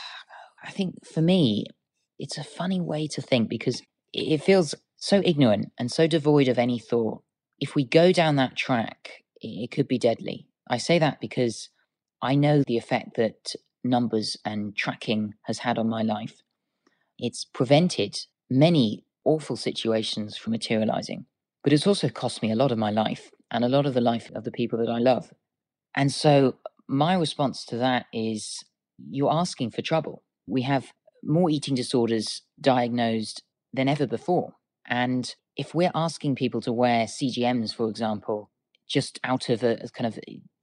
I 0.64 0.70
think 0.70 1.04
for 1.04 1.20
me, 1.20 1.66
it's 2.18 2.38
a 2.38 2.44
funny 2.44 2.80
way 2.80 3.08
to 3.08 3.20
think 3.20 3.48
because 3.48 3.82
it 4.12 4.42
feels 4.42 4.76
so 4.96 5.22
ignorant 5.24 5.72
and 5.76 5.90
so 5.90 6.06
devoid 6.06 6.46
of 6.46 6.58
any 6.58 6.78
thought. 6.78 7.22
If 7.58 7.74
we 7.74 7.84
go 7.84 8.12
down 8.12 8.36
that 8.36 8.56
track, 8.56 9.24
it 9.40 9.70
could 9.72 9.88
be 9.88 9.98
deadly. 9.98 10.46
I 10.68 10.78
say 10.78 11.00
that 11.00 11.20
because 11.20 11.68
I 12.22 12.34
know 12.34 12.62
the 12.62 12.76
effect 12.76 13.16
that 13.16 13.54
numbers 13.82 14.36
and 14.44 14.76
tracking 14.76 15.34
has 15.42 15.58
had 15.60 15.78
on 15.78 15.88
my 15.88 16.02
life. 16.02 16.42
It's 17.18 17.44
prevented 17.44 18.18
many 18.48 19.04
awful 19.24 19.56
situations 19.56 20.36
from 20.36 20.52
materializing, 20.52 21.26
but 21.62 21.72
it's 21.72 21.86
also 21.86 22.08
cost 22.08 22.42
me 22.42 22.50
a 22.50 22.56
lot 22.56 22.72
of 22.72 22.78
my 22.78 22.90
life 22.90 23.30
and 23.50 23.64
a 23.64 23.68
lot 23.68 23.86
of 23.86 23.94
the 23.94 24.00
life 24.00 24.30
of 24.34 24.44
the 24.44 24.50
people 24.50 24.78
that 24.78 24.90
I 24.90 24.98
love. 24.98 25.32
And 25.94 26.12
so 26.12 26.56
my 26.88 27.14
response 27.14 27.64
to 27.66 27.76
that 27.78 28.06
is 28.12 28.64
you're 29.10 29.32
asking 29.32 29.70
for 29.70 29.82
trouble. 29.82 30.22
We 30.46 30.62
have 30.62 30.92
more 31.22 31.50
eating 31.50 31.74
disorders 31.74 32.42
diagnosed 32.60 33.42
than 33.72 33.88
ever 33.88 34.06
before. 34.06 34.54
And 34.86 35.34
if 35.56 35.74
we're 35.74 35.92
asking 35.94 36.36
people 36.36 36.60
to 36.62 36.72
wear 36.72 37.06
CGMs, 37.06 37.74
for 37.74 37.88
example, 37.88 38.50
just 38.88 39.20
out 39.22 39.48
of 39.48 39.62
a, 39.62 39.76
kind 39.94 40.06
of 40.06 40.18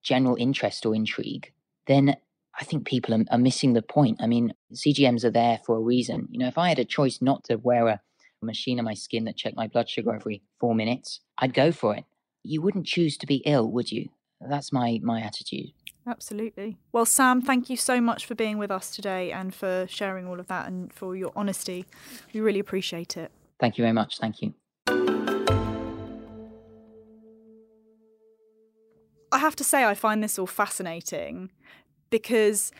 general 0.07 0.37
interest 0.39 0.85
or 0.85 0.95
intrigue, 0.95 1.51
then 1.85 2.15
I 2.59 2.63
think 2.63 2.87
people 2.87 3.13
are, 3.13 3.25
are, 3.29 3.37
missing 3.37 3.73
the 3.73 3.81
point. 3.81 4.17
I 4.21 4.27
mean, 4.27 4.53
CGMs 4.73 5.23
are 5.25 5.31
there 5.31 5.59
for 5.65 5.75
a 5.75 5.81
reason. 5.81 6.27
You 6.31 6.39
know, 6.39 6.47
if 6.47 6.57
I 6.57 6.69
had 6.69 6.79
a 6.79 6.85
choice 6.85 7.21
not 7.21 7.43
to 7.45 7.55
wear 7.57 7.87
a, 7.87 8.01
a 8.41 8.45
machine 8.45 8.79
on 8.79 8.85
my 8.85 8.93
skin 8.93 9.25
that 9.25 9.35
checked 9.35 9.57
my 9.57 9.67
blood 9.67 9.89
sugar 9.89 10.15
every 10.15 10.41
four 10.59 10.73
minutes, 10.73 11.19
I'd 11.37 11.53
go 11.53 11.71
for 11.71 11.95
it. 11.95 12.05
You 12.43 12.61
wouldn't 12.61 12.87
choose 12.87 13.17
to 13.17 13.27
be 13.27 13.43
ill, 13.45 13.69
would 13.71 13.91
you? 13.91 14.09
That's 14.39 14.71
my 14.71 14.99
my 15.03 15.21
attitude. 15.21 15.71
Absolutely. 16.05 16.77
Well, 16.93 17.05
Sam, 17.05 17.41
thank 17.41 17.69
you 17.69 17.75
so 17.75 17.99
much 17.99 18.25
for 18.25 18.33
being 18.33 18.57
with 18.57 18.71
us 18.71 18.95
today 18.95 19.31
and 19.31 19.53
for 19.53 19.85
sharing 19.89 20.25
all 20.25 20.39
of 20.39 20.47
that 20.47 20.67
and 20.67 20.93
for 20.93 21.17
your 21.17 21.33
honesty. 21.35 21.85
We 22.33 22.39
really 22.39 22.59
appreciate 22.59 23.17
it. 23.17 23.31
Thank 23.59 23.77
you 23.77 23.83
very 23.83 23.93
much. 23.93 24.19
Thank 24.19 24.41
you. 24.41 24.53
Have 29.47 29.55
to 29.55 29.63
say, 29.63 29.85
I 29.85 29.93
find 29.93 30.23
this 30.23 30.37
all 30.37 30.47
fascinating 30.47 31.51
because 32.09 32.71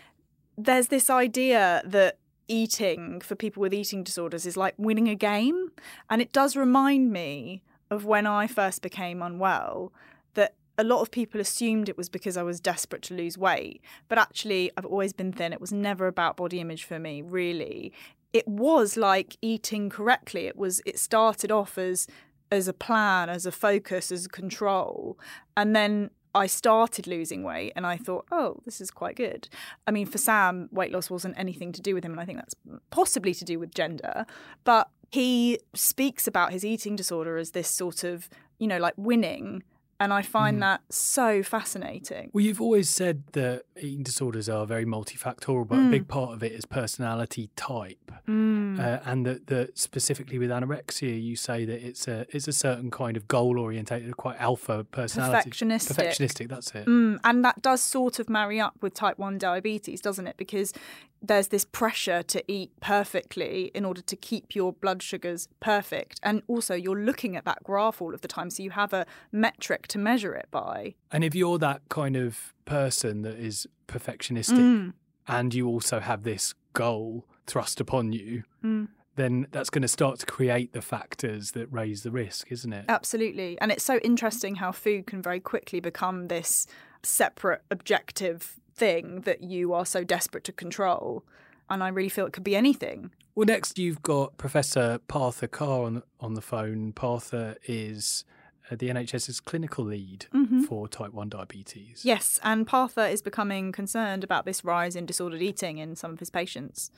there's 0.58 0.88
this 0.88 1.10
idea 1.10 1.82
that 1.86 2.18
eating 2.48 3.22
for 3.22 3.36
people 3.36 3.62
with 3.62 3.74
eating 3.74 4.04
disorders 4.04 4.46
is 4.46 4.58
like 4.58 4.74
winning 4.78 5.08
a 5.08 5.16
game. 5.16 5.72
And 6.10 6.22
it 6.22 6.32
does 6.32 6.56
remind 6.56 7.12
me 7.12 7.64
of 7.90 8.06
when 8.06 8.28
I 8.28 8.48
first 8.48 8.82
became 8.82 9.22
unwell 9.22 9.94
that 10.34 10.56
a 10.78 10.84
lot 10.84 11.02
of 11.02 11.12
people 11.12 11.40
assumed 11.40 11.90
it 11.90 11.98
was 11.98 12.10
because 12.10 12.38
I 12.38 12.44
was 12.44 12.60
desperate 12.60 13.02
to 13.04 13.14
lose 13.14 13.38
weight. 13.38 13.82
But 14.08 14.18
actually, 14.18 14.72
I've 14.78 14.86
always 14.86 15.14
been 15.14 15.32
thin. 15.32 15.54
It 15.54 15.62
was 15.62 15.72
never 15.72 16.08
about 16.08 16.38
body 16.38 16.60
image 16.60 16.84
for 16.84 17.00
me, 17.00 17.22
really. 17.22 17.94
It 18.34 18.48
was 18.48 18.98
like 18.98 19.38
eating 19.42 19.90
correctly. 19.90 20.48
It 20.48 20.58
was 20.58 20.82
it 20.86 21.00
started 21.00 21.52
off 21.52 21.78
as 21.78 22.08
as 22.52 22.68
a 22.68 22.74
plan, 22.74 23.30
as 23.30 23.46
a 23.46 23.52
focus, 23.52 24.12
as 24.12 24.26
a 24.26 24.30
control. 24.30 25.18
And 25.56 25.76
then 25.76 26.12
I 26.38 26.48
started 26.48 27.08
losing 27.08 27.44
weight 27.44 27.74
and 27.76 27.86
I 27.86 27.98
thought, 27.98 28.26
oh, 28.32 28.62
this 28.66 28.80
is 28.80 28.92
quite 28.92 29.16
good. 29.16 29.50
I 29.88 29.92
mean, 29.92 30.06
for 30.06 30.18
Sam, 30.18 30.70
weight 30.72 30.92
loss 30.92 31.10
wasn't 31.10 31.38
anything 31.38 31.72
to 31.74 31.82
do 31.82 31.96
with 31.96 32.04
him. 32.04 32.12
And 32.12 32.22
I 32.22 32.26
think 32.26 32.38
that's 32.38 32.56
possibly 32.92 33.34
to 33.34 33.44
do 33.44 33.60
with 33.60 33.74
gender. 33.74 34.26
But 34.64 34.90
he 35.10 35.60
speaks 35.74 36.28
about 36.28 36.52
his 36.52 36.64
eating 36.64 36.96
disorder 36.96 37.38
as 37.38 37.52
this 37.52 37.68
sort 37.68 38.04
of, 38.04 38.30
you 38.60 38.68
know, 38.68 38.78
like 38.78 38.94
winning 38.98 39.64
and 40.00 40.14
I 40.14 40.22
find 40.22 40.58
mm. 40.58 40.62
that 40.62 40.82
so 40.90 41.42
fascinating. 41.42 42.30
Well, 42.34 42.44
you've 42.44 42.62
always 42.62 42.90
said 42.90 43.24
that 43.34 43.64
eating 43.80 44.04
disorders 44.04 44.48
are 44.48 44.66
very 44.66 44.86
multifactorial, 44.86 45.68
but 45.68 45.78
mm. 45.78 45.88
a 45.88 45.92
big 45.92 46.08
part 46.08 46.34
of 46.34 46.44
it 46.44 46.52
is 46.52 46.66
personality 46.66 47.50
type. 47.56 48.12
Mm. 48.28 48.80
Uh, 48.80 49.00
and 49.06 49.26
that, 49.26 49.48
that 49.48 49.78
specifically 49.78 50.38
with 50.38 50.52
anorexia, 50.52 51.22
you 51.22 51.36
say 51.36 51.66
that 51.66 51.86
it's 51.86 52.08
a 52.08 52.26
it's 52.30 52.48
a 52.48 52.54
certain 52.54 52.92
kind 52.92 53.18
of 53.18 53.28
goal 53.28 53.60
orientated, 53.60 54.16
quite 54.18 54.40
alpha 54.40 54.84
personality. 54.84 55.50
Perfectionistic. 55.50 55.96
Perfectionistic, 55.96 56.50
that's 56.50 56.72
it. 56.76 56.86
Mm. 56.86 57.20
And 57.24 57.44
that 57.44 57.62
does 57.62 57.82
sort 57.82 58.20
of 58.20 58.30
marry 58.30 58.60
up 58.60 58.76
with 58.82 58.94
type 58.94 59.18
1 59.18 59.38
diabetes, 59.38 60.02
doesn't 60.02 60.28
it? 60.28 60.38
Because 60.38 60.74
there's 61.22 61.48
this 61.48 61.66
pressure 61.66 62.24
to 62.24 62.44
eat 62.52 62.72
perfectly 62.80 63.72
in 63.74 63.86
order 63.86 64.02
to 64.02 64.16
keep 64.16 64.56
your 64.56 64.74
blood 64.74 65.02
sugars 65.02 65.48
perfect. 65.60 66.20
And 66.24 66.42
also, 66.48 66.76
you're 66.76 67.00
looking 67.00 67.36
at 67.36 67.46
that 67.46 67.64
graph 67.64 68.02
all 68.02 68.14
of 68.14 68.22
the 68.22 68.28
time. 68.28 68.50
So 68.50 68.64
you 68.64 68.72
have 68.72 68.94
a 68.94 69.06
metric 69.32 69.88
to 69.90 69.98
measure 69.98 70.36
it 70.36 70.48
by. 70.52 70.96
And 71.12 71.24
if 71.24 71.36
you're 71.36 71.58
that 71.60 71.82
kind 71.90 72.16
of 72.16 72.54
person 72.66 73.22
that 73.24 73.38
is 73.38 73.68
perfectionistic 73.88 74.58
mm. 74.58 74.94
and 75.28 75.54
you 75.54 75.68
also 75.68 76.00
have 76.00 76.24
this 76.24 76.54
goal 76.74 77.26
thrust 77.46 77.80
upon 77.80 78.12
you, 78.12 78.44
mm. 78.64 78.88
then 79.16 79.48
that's 79.52 79.70
going 79.70 79.82
to 79.82 79.88
start 79.88 80.20
to 80.20 80.26
create 80.26 80.74
the 80.74 80.82
factors 80.82 81.52
that 81.52 81.72
raise 81.72 82.04
the 82.04 82.12
risk, 82.12 82.52
isn't 82.52 82.74
it? 82.74 82.86
Absolutely. 82.90 83.58
And 83.60 83.72
it's 83.72 83.84
so 83.84 83.98
interesting 83.98 84.56
how 84.56 84.72
food 84.72 85.08
can 85.08 85.22
very 85.22 85.40
quickly 85.40 85.80
become 85.80 86.28
this 86.28 86.68
separate 87.04 87.64
objective 87.72 88.60
thing 88.78 89.22
that 89.22 89.44
you 89.44 89.74
are 89.74 89.86
so 89.86 90.04
desperate 90.04 90.44
to 90.46 90.52
control. 90.52 91.24
And 91.70 91.84
I 91.84 91.90
really 91.90 92.10
feel 92.10 92.26
it 92.26 92.34
could 92.34 92.44
be 92.44 92.56
anything. 92.56 93.12
Well, 93.36 93.46
next 93.46 93.78
you've 93.78 94.02
got 94.02 94.38
Professor 94.38 95.00
Partha 95.08 95.48
Kar 95.48 95.84
on 95.84 95.96
the, 95.96 96.04
on 96.20 96.34
the 96.34 96.42
phone. 96.42 96.94
Partha 96.94 97.58
is 97.66 98.24
uh, 98.72 98.76
the 98.76 98.90
NHS's 98.90 99.40
clinical 99.40 99.86
lead 99.86 100.28
mm-hmm. 100.34 100.62
for 100.64 100.88
type 100.88 101.14
1 101.14 101.30
diabetes. 101.30 102.02
Yes, 102.04 102.40
and 102.44 102.66
Partha 102.66 103.08
is 103.08 103.22
becoming 103.22 103.72
concerned 103.72 104.24
about 104.24 104.46
this 104.46 104.64
rise 104.64 104.96
in 104.96 105.06
disordered 105.06 105.42
eating 105.42 105.78
in 105.78 105.96
some 105.96 106.12
of 106.12 106.20
his 106.20 106.30
patients. 106.30 106.90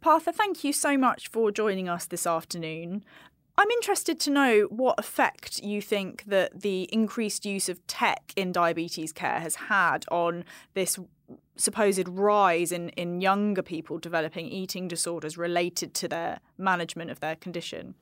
Partha, 0.00 0.32
thank 0.32 0.64
you 0.64 0.72
so 0.72 0.96
much 0.96 1.28
for 1.28 1.50
joining 1.50 1.88
us 1.88 2.06
this 2.06 2.26
afternoon. 2.26 3.04
I'm 3.56 3.70
interested 3.70 4.18
to 4.20 4.30
know 4.30 4.62
what 4.62 4.98
effect 4.98 5.62
you 5.62 5.80
think 5.80 6.24
that 6.24 6.62
the 6.62 6.88
increased 6.92 7.46
use 7.46 7.68
of 7.68 7.86
tech 7.86 8.32
in 8.34 8.50
diabetes 8.50 9.12
care 9.12 9.38
has 9.38 9.54
had 9.54 10.04
on 10.10 10.44
this 10.74 10.98
supposed 11.56 12.08
rise 12.08 12.72
in, 12.72 12.88
in 12.90 13.20
younger 13.20 13.62
people 13.62 13.98
developing 13.98 14.48
eating 14.48 14.88
disorders 14.88 15.38
related 15.38 15.94
to 15.94 16.08
their 16.08 16.40
management 16.58 17.10
of 17.10 17.20
their 17.20 17.36
condition. 17.36 17.94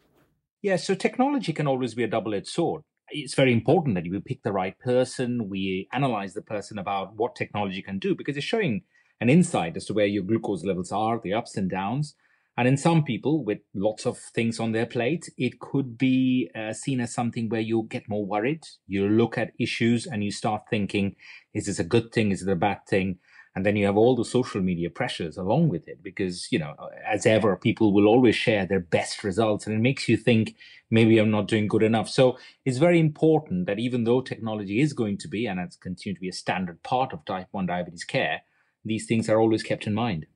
Yeah, 0.62 0.76
so 0.76 0.94
technology 0.94 1.52
can 1.52 1.66
always 1.66 1.94
be 1.94 2.04
a 2.04 2.08
double 2.08 2.35
edged 2.35 2.48
sword. 2.48 2.82
It's 3.08 3.35
very 3.35 3.52
important 3.52 3.94
that 3.96 4.04
we 4.11 4.20
pick 4.20 4.42
the 4.42 4.52
right 4.52 4.78
person, 4.78 5.48
we 5.48 5.88
analyze 5.92 6.35
the 6.35 6.42
person 6.42 6.78
about 6.78 7.14
what 7.16 7.37
technology 7.37 7.82
can 7.82 7.98
do 7.98 8.14
because 8.14 8.37
it's 8.37 8.46
showing 8.46 8.82
an 9.20 9.28
insight 9.28 9.76
as 9.76 9.85
to 9.87 9.94
where 9.94 10.06
your 10.06 10.22
glucose 10.22 10.64
levels 10.64 10.92
are, 10.92 11.20
the 11.22 11.35
ups 11.35 11.56
and 11.56 11.70
downs. 11.70 12.14
And 12.56 12.68
in 12.68 12.76
some 12.76 13.02
people 13.02 13.44
with 13.44 13.60
lots 13.74 14.04
of 14.04 14.18
things 14.18 14.60
on 14.60 14.72
their 14.72 14.84
plate, 14.84 15.30
it 15.38 15.58
could 15.58 15.96
be 15.96 16.50
uh, 16.54 16.72
seen 16.74 17.00
as 17.00 17.14
something 17.14 17.48
where 17.48 17.60
you 17.60 17.86
get 17.88 18.08
more 18.08 18.26
worried. 18.26 18.64
You 18.86 19.08
look 19.08 19.38
at 19.38 19.52
issues 19.58 20.06
and 20.06 20.22
you 20.22 20.30
start 20.30 20.64
thinking, 20.68 21.16
is 21.54 21.66
this 21.66 21.78
a 21.78 21.84
good 21.84 22.12
thing? 22.12 22.30
Is 22.30 22.42
it 22.42 22.52
a 22.52 22.56
bad 22.56 22.80
thing? 22.86 23.18
And 23.54 23.66
then 23.66 23.76
you 23.76 23.84
have 23.86 23.96
all 23.96 24.16
the 24.16 24.24
social 24.24 24.62
media 24.62 24.88
pressures 24.88 25.36
along 25.36 25.68
with 25.68 25.86
it 25.86 26.02
because, 26.02 26.48
you 26.50 26.58
know, 26.58 26.74
as 27.06 27.26
ever, 27.26 27.54
people 27.56 27.92
will 27.92 28.06
always 28.06 28.34
share 28.34 28.66
their 28.66 28.80
best 28.80 29.24
results 29.24 29.66
and 29.66 29.74
it 29.74 29.80
makes 29.80 30.08
you 30.08 30.16
think 30.16 30.54
maybe 30.90 31.18
I'm 31.18 31.30
not 31.30 31.48
doing 31.48 31.68
good 31.68 31.82
enough. 31.82 32.08
So 32.08 32.38
it's 32.64 32.78
very 32.78 32.98
important 32.98 33.66
that 33.66 33.78
even 33.78 34.04
though 34.04 34.22
technology 34.22 34.80
is 34.80 34.94
going 34.94 35.18
to 35.18 35.28
be 35.28 35.46
and 35.46 35.60
it's 35.60 35.76
continued 35.76 36.16
to 36.16 36.20
be 36.22 36.30
a 36.30 36.34
standard 36.34 36.82
part 36.82 37.12
of 37.12 37.24
type 37.26 37.48
1 37.50 37.66
diabetes 37.66 38.04
care, 38.04 38.42
these 38.84 39.06
things 39.06 39.28
are 39.28 39.38
always 39.38 39.62
kept 39.62 39.86
in 39.86 39.94
mind. 39.94 40.26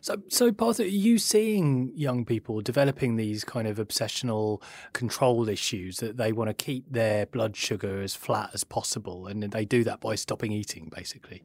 So, 0.00 0.22
so 0.28 0.52
Partha, 0.52 0.82
are 0.82 0.86
you 0.86 1.18
seeing 1.18 1.92
young 1.94 2.24
people 2.24 2.60
developing 2.60 3.16
these 3.16 3.44
kind 3.44 3.66
of 3.66 3.78
obsessional 3.78 4.62
control 4.92 5.48
issues 5.48 5.98
that 5.98 6.16
they 6.16 6.32
want 6.32 6.48
to 6.48 6.54
keep 6.54 6.90
their 6.90 7.26
blood 7.26 7.56
sugar 7.56 8.00
as 8.00 8.14
flat 8.14 8.50
as 8.54 8.64
possible, 8.64 9.26
and 9.26 9.42
they 9.42 9.64
do 9.64 9.84
that 9.84 10.00
by 10.00 10.14
stopping 10.14 10.52
eating, 10.52 10.90
basically? 10.94 11.42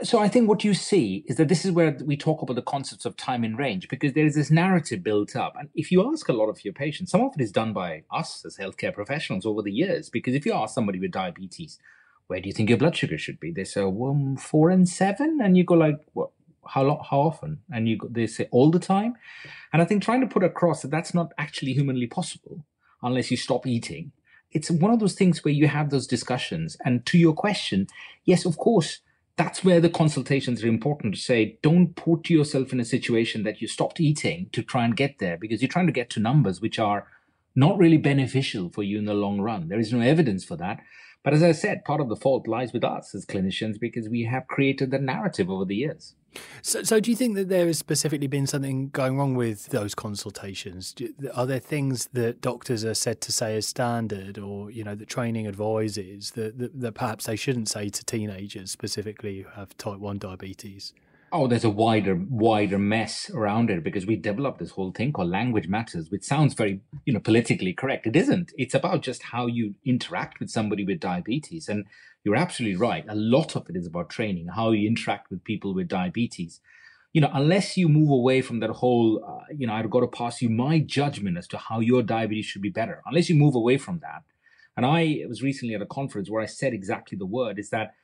So 0.00 0.20
I 0.20 0.28
think 0.28 0.48
what 0.48 0.62
you 0.62 0.74
see 0.74 1.24
is 1.26 1.36
that 1.38 1.48
this 1.48 1.64
is 1.64 1.72
where 1.72 1.96
we 2.04 2.16
talk 2.16 2.40
about 2.40 2.54
the 2.54 2.62
concepts 2.62 3.04
of 3.04 3.16
time 3.16 3.42
in 3.42 3.56
range 3.56 3.88
because 3.88 4.12
there 4.12 4.26
is 4.26 4.36
this 4.36 4.48
narrative 4.48 5.02
built 5.02 5.34
up. 5.34 5.54
And 5.58 5.70
if 5.74 5.90
you 5.90 6.08
ask 6.08 6.28
a 6.28 6.32
lot 6.32 6.48
of 6.48 6.64
your 6.64 6.72
patients, 6.72 7.10
some 7.10 7.22
of 7.22 7.32
it 7.36 7.42
is 7.42 7.50
done 7.50 7.72
by 7.72 8.04
us 8.12 8.44
as 8.46 8.56
healthcare 8.56 8.94
professionals 8.94 9.44
over 9.44 9.60
the 9.60 9.72
years. 9.72 10.08
Because 10.08 10.34
if 10.34 10.46
you 10.46 10.52
ask 10.52 10.72
somebody 10.72 11.00
with 11.00 11.10
diabetes, 11.10 11.80
where 12.28 12.40
do 12.40 12.48
you 12.48 12.52
think 12.52 12.68
your 12.68 12.78
blood 12.78 12.94
sugar 12.94 13.18
should 13.18 13.40
be? 13.40 13.50
They 13.50 13.64
say, 13.64 13.82
well, 13.82 14.36
four 14.38 14.70
and 14.70 14.88
seven. 14.88 15.40
And 15.42 15.56
you 15.56 15.64
go 15.64 15.74
like, 15.74 15.98
what? 16.12 16.30
How 16.68 17.00
how 17.08 17.20
often? 17.20 17.60
And 17.72 17.88
you 17.88 17.98
they 18.08 18.26
say 18.26 18.48
all 18.50 18.70
the 18.70 18.78
time. 18.78 19.14
And 19.72 19.82
i 19.82 19.84
think 19.84 20.02
trying 20.02 20.20
to 20.20 20.26
put 20.26 20.44
across 20.44 20.82
that 20.82 20.90
that's 20.90 21.14
not 21.14 21.32
actually 21.38 21.72
humanly 21.72 22.06
possible 22.06 22.64
unless 23.02 23.30
you 23.30 23.36
stop 23.36 23.66
eating. 23.66 24.12
It's 24.50 24.70
one 24.70 24.92
of 24.92 25.00
those 25.00 25.14
things 25.14 25.44
where 25.44 25.52
you 25.52 25.68
have 25.68 25.90
those 25.90 26.06
discussions. 26.06 26.76
And 26.84 27.04
to 27.06 27.18
your 27.18 27.34
question 27.34 27.86
yes 28.24 28.44
of 28.44 28.56
course 28.56 29.00
that's 29.36 29.62
where 29.62 29.80
the 29.80 29.88
consultations 29.88 30.64
are 30.64 30.68
important 30.68 31.14
to 31.14 31.20
say 31.20 31.58
don't 31.62 31.94
put 31.94 32.28
yourself 32.28 32.72
in 32.72 32.80
a 32.80 32.84
situation 32.84 33.44
that 33.44 33.60
you 33.60 33.68
stopped 33.68 34.00
eating 34.00 34.48
to 34.52 34.62
try 34.62 34.84
and 34.84 34.96
get 34.96 35.18
there 35.20 35.36
because 35.36 35.62
you're 35.62 35.68
trying 35.68 35.86
to 35.86 36.00
get 36.00 36.10
to 36.10 36.20
numbers 36.20 36.60
which 36.60 36.78
are 36.78 37.06
not 37.54 37.78
really 37.78 37.98
beneficial 37.98 38.68
for 38.68 38.82
you 38.82 38.98
in 38.98 39.04
the 39.04 39.14
long 39.14 39.40
run. 39.40 39.68
There 39.68 39.80
is 39.80 39.92
no 39.92 40.00
evidence 40.00 40.44
for 40.44 40.56
that 40.56 40.80
but 41.24 41.34
as 41.34 41.42
I 41.42 41.52
said, 41.52 41.84
part 41.84 42.00
of 42.00 42.08
the 42.08 42.16
fault 42.16 42.46
lies 42.46 42.72
with 42.72 42.84
us 42.84 43.14
as 43.14 43.26
clinicians 43.26 43.78
because 43.78 44.08
we 44.08 44.24
have 44.24 44.46
created 44.46 44.90
the 44.90 44.98
narrative 44.98 45.50
over 45.50 45.64
the 45.64 45.76
years. 45.76 46.14
So, 46.62 46.82
so 46.82 47.00
do 47.00 47.10
you 47.10 47.16
think 47.16 47.34
that 47.36 47.48
there 47.48 47.66
has 47.66 47.78
specifically 47.78 48.26
been 48.26 48.46
something 48.46 48.90
going 48.90 49.18
wrong 49.18 49.34
with 49.34 49.66
those 49.66 49.94
consultations? 49.94 50.92
Do, 50.92 51.12
are 51.34 51.46
there 51.46 51.58
things 51.58 52.08
that 52.12 52.40
doctors 52.40 52.84
are 52.84 52.94
said 52.94 53.20
to 53.22 53.32
say 53.32 53.56
as 53.56 53.66
standard, 53.66 54.38
or 54.38 54.70
you 54.70 54.84
know, 54.84 54.94
that 54.94 55.08
training 55.08 55.46
advises 55.46 56.32
that, 56.32 56.58
that, 56.58 56.80
that 56.80 56.92
perhaps 56.92 57.26
they 57.26 57.36
shouldn't 57.36 57.68
say 57.68 57.88
to 57.88 58.04
teenagers 58.04 58.70
specifically 58.70 59.42
who 59.42 59.50
have 59.50 59.76
type 59.78 59.98
one 59.98 60.18
diabetes? 60.18 60.92
Oh, 61.32 61.46
there's 61.46 61.64
a 61.64 61.70
wider, 61.70 62.14
wider 62.28 62.78
mess 62.78 63.30
around 63.30 63.70
it 63.70 63.84
because 63.84 64.06
we 64.06 64.16
developed 64.16 64.58
this 64.58 64.70
whole 64.70 64.92
thing 64.92 65.12
called 65.12 65.30
language 65.30 65.68
matters, 65.68 66.10
which 66.10 66.24
sounds 66.24 66.54
very, 66.54 66.80
you 67.04 67.12
know, 67.12 67.20
politically 67.20 67.72
correct. 67.72 68.06
It 68.06 68.16
isn't. 68.16 68.52
It's 68.56 68.74
about 68.74 69.02
just 69.02 69.22
how 69.24 69.46
you 69.46 69.74
interact 69.84 70.40
with 70.40 70.50
somebody 70.50 70.84
with 70.84 71.00
diabetes. 71.00 71.68
And 71.68 71.84
you're 72.24 72.36
absolutely 72.36 72.76
right. 72.76 73.04
A 73.08 73.14
lot 73.14 73.56
of 73.56 73.68
it 73.68 73.76
is 73.76 73.86
about 73.86 74.10
training, 74.10 74.48
how 74.48 74.70
you 74.70 74.88
interact 74.88 75.30
with 75.30 75.44
people 75.44 75.74
with 75.74 75.88
diabetes. 75.88 76.60
You 77.12 77.22
know, 77.22 77.30
unless 77.32 77.76
you 77.76 77.88
move 77.88 78.10
away 78.10 78.42
from 78.42 78.60
that 78.60 78.70
whole, 78.70 79.24
uh, 79.26 79.44
you 79.56 79.66
know, 79.66 79.72
I've 79.72 79.90
got 79.90 80.00
to 80.00 80.06
pass 80.06 80.42
you 80.42 80.50
my 80.50 80.78
judgment 80.78 81.38
as 81.38 81.48
to 81.48 81.58
how 81.58 81.80
your 81.80 82.02
diabetes 82.02 82.46
should 82.46 82.62
be 82.62 82.68
better. 82.70 83.02
Unless 83.06 83.28
you 83.28 83.34
move 83.34 83.54
away 83.54 83.78
from 83.78 84.00
that. 84.00 84.22
And 84.76 84.86
I 84.86 85.24
was 85.26 85.42
recently 85.42 85.74
at 85.74 85.82
a 85.82 85.86
conference 85.86 86.30
where 86.30 86.42
I 86.42 86.46
said 86.46 86.72
exactly 86.72 87.18
the 87.18 87.26
word 87.26 87.58
is 87.58 87.70
that 87.70 87.94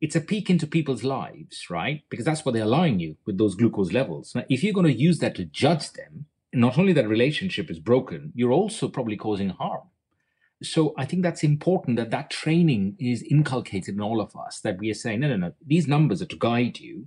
it's 0.00 0.16
a 0.16 0.20
peek 0.20 0.48
into 0.48 0.66
people's 0.66 1.04
lives, 1.04 1.68
right? 1.68 2.02
Because 2.08 2.24
that's 2.24 2.44
what 2.44 2.52
they're 2.52 2.64
allowing 2.64 3.00
you 3.00 3.16
with 3.26 3.38
those 3.38 3.54
glucose 3.54 3.92
levels. 3.92 4.34
Now, 4.34 4.44
if 4.48 4.64
you're 4.64 4.72
going 4.72 4.86
to 4.86 4.92
use 4.92 5.18
that 5.18 5.34
to 5.36 5.44
judge 5.44 5.92
them, 5.92 6.26
not 6.52 6.78
only 6.78 6.92
that 6.94 7.08
relationship 7.08 7.70
is 7.70 7.78
broken, 7.78 8.32
you're 8.34 8.52
also 8.52 8.88
probably 8.88 9.16
causing 9.16 9.50
harm. 9.50 9.82
So 10.62 10.94
I 10.96 11.04
think 11.04 11.22
that's 11.22 11.44
important 11.44 11.96
that 11.96 12.10
that 12.10 12.30
training 12.30 12.96
is 12.98 13.22
inculcated 13.22 13.94
in 13.94 14.00
all 14.00 14.20
of 14.20 14.34
us, 14.36 14.60
that 14.60 14.78
we 14.78 14.90
are 14.90 14.94
saying, 14.94 15.20
no, 15.20 15.28
no, 15.28 15.36
no, 15.36 15.52
these 15.64 15.86
numbers 15.86 16.20
are 16.20 16.26
to 16.26 16.36
guide 16.36 16.80
you 16.80 17.06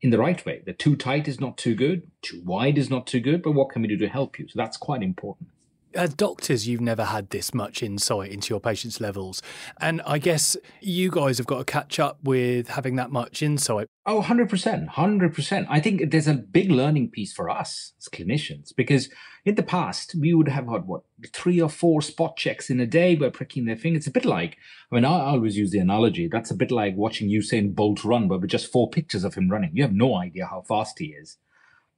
in 0.00 0.10
the 0.10 0.18
right 0.18 0.44
way. 0.44 0.62
The 0.64 0.72
too 0.72 0.96
tight 0.96 1.28
is 1.28 1.40
not 1.40 1.58
too 1.58 1.74
good, 1.74 2.10
too 2.22 2.42
wide 2.44 2.78
is 2.78 2.90
not 2.90 3.06
too 3.06 3.20
good, 3.20 3.42
but 3.42 3.52
what 3.52 3.70
can 3.70 3.82
we 3.82 3.88
do 3.88 3.98
to 3.98 4.08
help 4.08 4.38
you? 4.38 4.46
So 4.48 4.54
that's 4.56 4.76
quite 4.76 5.02
important 5.02 5.48
as 5.96 6.14
doctors, 6.14 6.68
you've 6.68 6.80
never 6.80 7.04
had 7.04 7.30
this 7.30 7.52
much 7.54 7.82
insight 7.82 8.30
into 8.30 8.52
your 8.52 8.60
patients' 8.60 9.00
levels. 9.00 9.42
And 9.80 10.02
I 10.06 10.18
guess 10.18 10.56
you 10.80 11.10
guys 11.10 11.38
have 11.38 11.46
got 11.46 11.58
to 11.58 11.64
catch 11.64 11.98
up 11.98 12.18
with 12.22 12.68
having 12.68 12.96
that 12.96 13.10
much 13.10 13.42
insight. 13.42 13.88
Oh, 14.04 14.22
100%. 14.22 14.88
100%. 14.88 15.66
I 15.68 15.80
think 15.80 16.10
there's 16.10 16.28
a 16.28 16.34
big 16.34 16.70
learning 16.70 17.10
piece 17.10 17.32
for 17.32 17.50
us 17.50 17.92
as 17.98 18.08
clinicians 18.08 18.72
because 18.76 19.08
in 19.44 19.56
the 19.56 19.62
past, 19.62 20.14
we 20.18 20.34
would 20.34 20.48
have 20.48 20.68
had 20.68 20.86
what, 20.86 21.02
three 21.32 21.60
or 21.60 21.68
four 21.68 22.02
spot 22.02 22.36
checks 22.36 22.70
in 22.70 22.78
a 22.78 22.86
day 22.86 23.16
by 23.16 23.28
pricking 23.28 23.64
their 23.64 23.76
finger. 23.76 23.96
It's 23.96 24.06
a 24.06 24.12
bit 24.12 24.24
like, 24.24 24.58
I 24.90 24.94
mean, 24.94 25.04
I 25.04 25.20
always 25.20 25.56
use 25.56 25.70
the 25.70 25.78
analogy 25.78 26.28
that's 26.30 26.50
a 26.50 26.56
bit 26.56 26.70
like 26.70 26.96
watching 26.96 27.28
Usain 27.28 27.74
Bolt 27.74 28.04
run, 28.04 28.28
but 28.28 28.40
with 28.40 28.50
just 28.50 28.70
four 28.70 28.90
pictures 28.90 29.24
of 29.24 29.34
him 29.34 29.50
running. 29.50 29.70
You 29.72 29.82
have 29.82 29.92
no 29.92 30.16
idea 30.16 30.46
how 30.46 30.62
fast 30.62 30.98
he 30.98 31.06
is. 31.06 31.38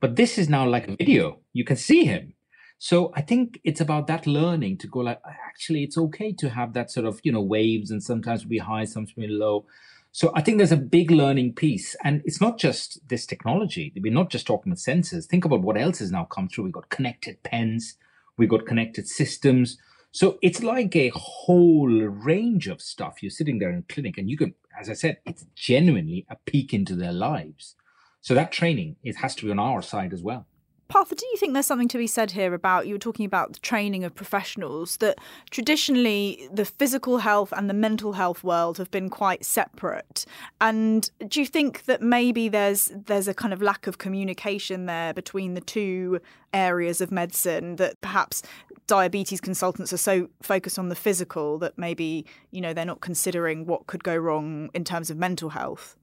But 0.00 0.16
this 0.16 0.38
is 0.38 0.48
now 0.48 0.66
like 0.66 0.88
a 0.88 0.96
video. 0.96 1.40
You 1.52 1.64
can 1.64 1.76
see 1.76 2.04
him 2.04 2.34
so 2.78 3.12
I 3.14 3.22
think 3.22 3.60
it's 3.64 3.80
about 3.80 4.06
that 4.06 4.26
learning 4.26 4.78
to 4.78 4.86
go 4.86 5.00
like, 5.00 5.20
actually, 5.46 5.82
it's 5.82 5.98
okay 5.98 6.32
to 6.34 6.50
have 6.50 6.74
that 6.74 6.90
sort 6.92 7.06
of, 7.06 7.20
you 7.24 7.32
know, 7.32 7.42
waves 7.42 7.90
and 7.90 8.02
sometimes 8.02 8.44
be 8.44 8.58
high, 8.58 8.84
sometimes 8.84 9.14
be 9.14 9.26
low. 9.26 9.66
So 10.12 10.32
I 10.34 10.42
think 10.42 10.58
there's 10.58 10.72
a 10.72 10.76
big 10.76 11.10
learning 11.10 11.54
piece. 11.54 11.96
And 12.04 12.22
it's 12.24 12.40
not 12.40 12.56
just 12.56 13.00
this 13.08 13.26
technology. 13.26 13.92
We're 14.00 14.12
not 14.12 14.30
just 14.30 14.46
talking 14.46 14.70
about 14.70 14.78
sensors. 14.78 15.26
Think 15.26 15.44
about 15.44 15.62
what 15.62 15.76
else 15.76 15.98
has 15.98 16.12
now 16.12 16.24
come 16.24 16.48
through. 16.48 16.64
We've 16.64 16.72
got 16.72 16.88
connected 16.88 17.42
pens. 17.42 17.96
We've 18.36 18.48
got 18.48 18.64
connected 18.64 19.08
systems. 19.08 19.76
So 20.12 20.38
it's 20.40 20.62
like 20.62 20.94
a 20.94 21.10
whole 21.14 21.90
range 21.90 22.68
of 22.68 22.80
stuff. 22.80 23.22
You're 23.22 23.30
sitting 23.30 23.58
there 23.58 23.70
in 23.70 23.84
clinic 23.88 24.16
and 24.18 24.30
you 24.30 24.36
can, 24.36 24.54
as 24.80 24.88
I 24.88 24.94
said, 24.94 25.18
it's 25.26 25.46
genuinely 25.56 26.26
a 26.30 26.36
peek 26.46 26.72
into 26.72 26.94
their 26.94 27.12
lives. 27.12 27.74
So 28.20 28.34
that 28.34 28.52
training, 28.52 28.96
it 29.02 29.16
has 29.16 29.34
to 29.36 29.44
be 29.44 29.50
on 29.50 29.58
our 29.58 29.82
side 29.82 30.12
as 30.12 30.22
well. 30.22 30.46
Partha, 30.88 31.14
do 31.14 31.26
you 31.26 31.36
think 31.36 31.52
there's 31.52 31.66
something 31.66 31.88
to 31.88 31.98
be 31.98 32.06
said 32.06 32.30
here 32.30 32.54
about 32.54 32.86
you 32.86 32.94
were 32.94 32.98
talking 32.98 33.26
about 33.26 33.52
the 33.52 33.58
training 33.58 34.04
of 34.04 34.14
professionals 34.14 34.96
that 34.96 35.18
traditionally 35.50 36.48
the 36.50 36.64
physical 36.64 37.18
health 37.18 37.52
and 37.54 37.68
the 37.68 37.74
mental 37.74 38.14
health 38.14 38.42
world 38.42 38.78
have 38.78 38.90
been 38.90 39.10
quite 39.10 39.44
separate? 39.44 40.24
And 40.62 41.10
do 41.28 41.40
you 41.40 41.46
think 41.46 41.84
that 41.84 42.00
maybe 42.00 42.48
there's 42.48 42.90
there's 42.94 43.28
a 43.28 43.34
kind 43.34 43.52
of 43.52 43.60
lack 43.60 43.86
of 43.86 43.98
communication 43.98 44.86
there 44.86 45.12
between 45.12 45.52
the 45.52 45.60
two 45.60 46.20
areas 46.54 47.02
of 47.02 47.12
medicine 47.12 47.76
that 47.76 48.00
perhaps 48.00 48.42
diabetes 48.86 49.42
consultants 49.42 49.92
are 49.92 49.98
so 49.98 50.30
focused 50.40 50.78
on 50.78 50.88
the 50.88 50.94
physical 50.94 51.58
that 51.58 51.76
maybe, 51.76 52.24
you 52.50 52.62
know, 52.62 52.72
they're 52.72 52.86
not 52.86 53.02
considering 53.02 53.66
what 53.66 53.86
could 53.86 54.02
go 54.02 54.16
wrong 54.16 54.70
in 54.72 54.84
terms 54.84 55.10
of 55.10 55.18
mental 55.18 55.50
health? 55.50 55.98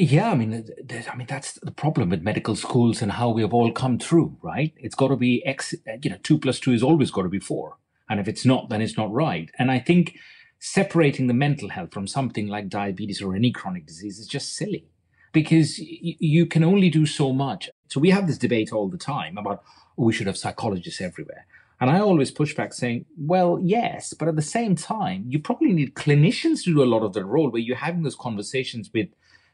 Yeah, 0.00 0.30
I 0.30 0.34
mean, 0.34 0.66
I 1.12 1.14
mean 1.14 1.26
that's 1.28 1.54
the 1.60 1.70
problem 1.70 2.08
with 2.08 2.22
medical 2.22 2.56
schools 2.56 3.02
and 3.02 3.12
how 3.12 3.28
we 3.28 3.42
have 3.42 3.52
all 3.52 3.70
come 3.70 3.98
through, 3.98 4.38
right? 4.40 4.72
It's 4.78 4.94
got 4.94 5.08
to 5.08 5.16
be 5.16 5.44
X, 5.44 5.74
you 6.02 6.08
know, 6.08 6.16
two 6.22 6.38
plus 6.38 6.58
two 6.58 6.72
is 6.72 6.82
always 6.82 7.10
got 7.10 7.24
to 7.24 7.28
be 7.28 7.38
four, 7.38 7.76
and 8.08 8.18
if 8.18 8.26
it's 8.26 8.46
not, 8.46 8.70
then 8.70 8.80
it's 8.80 8.96
not 8.96 9.12
right. 9.12 9.50
And 9.58 9.70
I 9.70 9.78
think 9.78 10.16
separating 10.58 11.26
the 11.26 11.34
mental 11.34 11.68
health 11.68 11.92
from 11.92 12.06
something 12.06 12.48
like 12.48 12.70
diabetes 12.70 13.20
or 13.20 13.36
any 13.36 13.52
chronic 13.52 13.86
disease 13.86 14.18
is 14.18 14.26
just 14.26 14.56
silly, 14.56 14.88
because 15.32 15.78
y- 15.78 16.16
you 16.18 16.46
can 16.46 16.64
only 16.64 16.88
do 16.88 17.04
so 17.04 17.32
much. 17.34 17.68
So 17.88 18.00
we 18.00 18.10
have 18.10 18.26
this 18.26 18.38
debate 18.38 18.72
all 18.72 18.88
the 18.88 18.98
time 18.98 19.36
about 19.36 19.62
oh, 19.98 20.04
we 20.04 20.14
should 20.14 20.28
have 20.28 20.38
psychologists 20.38 21.02
everywhere. 21.02 21.46
And 21.80 21.90
I 21.90 22.00
always 22.00 22.30
push 22.30 22.54
back 22.54 22.74
saying, 22.74 23.06
well, 23.18 23.58
yes, 23.62 24.14
but 24.14 24.28
at 24.28 24.36
the 24.36 24.42
same 24.42 24.76
time, 24.76 25.26
you 25.28 25.40
probably 25.40 25.72
need 25.74 25.94
clinicians 25.94 26.64
to 26.64 26.74
do 26.74 26.82
a 26.82 26.92
lot 26.94 27.02
of 27.02 27.12
the 27.12 27.24
role 27.24 27.50
where 27.50 27.62
you're 27.62 27.76
having 27.76 28.02
those 28.02 28.16
conversations 28.16 28.90
with 28.94 29.08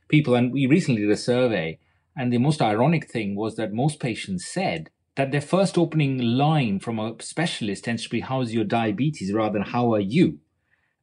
people. 0.09 0.35
And 0.35 0.53
we 0.53 0.67
recently 0.67 1.03
did 1.03 1.11
a 1.11 1.17
survey, 1.17 1.79
and 2.17 2.33
the 2.33 2.39
most 2.39 2.63
ironic 2.63 3.11
thing 3.11 3.35
was 3.35 3.57
that 3.57 3.73
most 3.73 4.01
patients 4.01 4.47
said 4.47 4.91
that 5.17 5.33
their 5.33 5.41
first 5.41 5.79
opening 5.79 6.19
line 6.19 6.79
from 6.79 6.99
a 6.99 7.15
specialist 7.21 7.85
tends 7.85 8.05
to 8.05 8.11
be, 8.11 8.21
How's 8.21 8.53
your 8.53 8.65
diabetes 8.65 9.33
rather 9.33 9.55
than 9.55 9.63
How 9.63 9.93
are 9.95 10.01
you? 10.01 10.39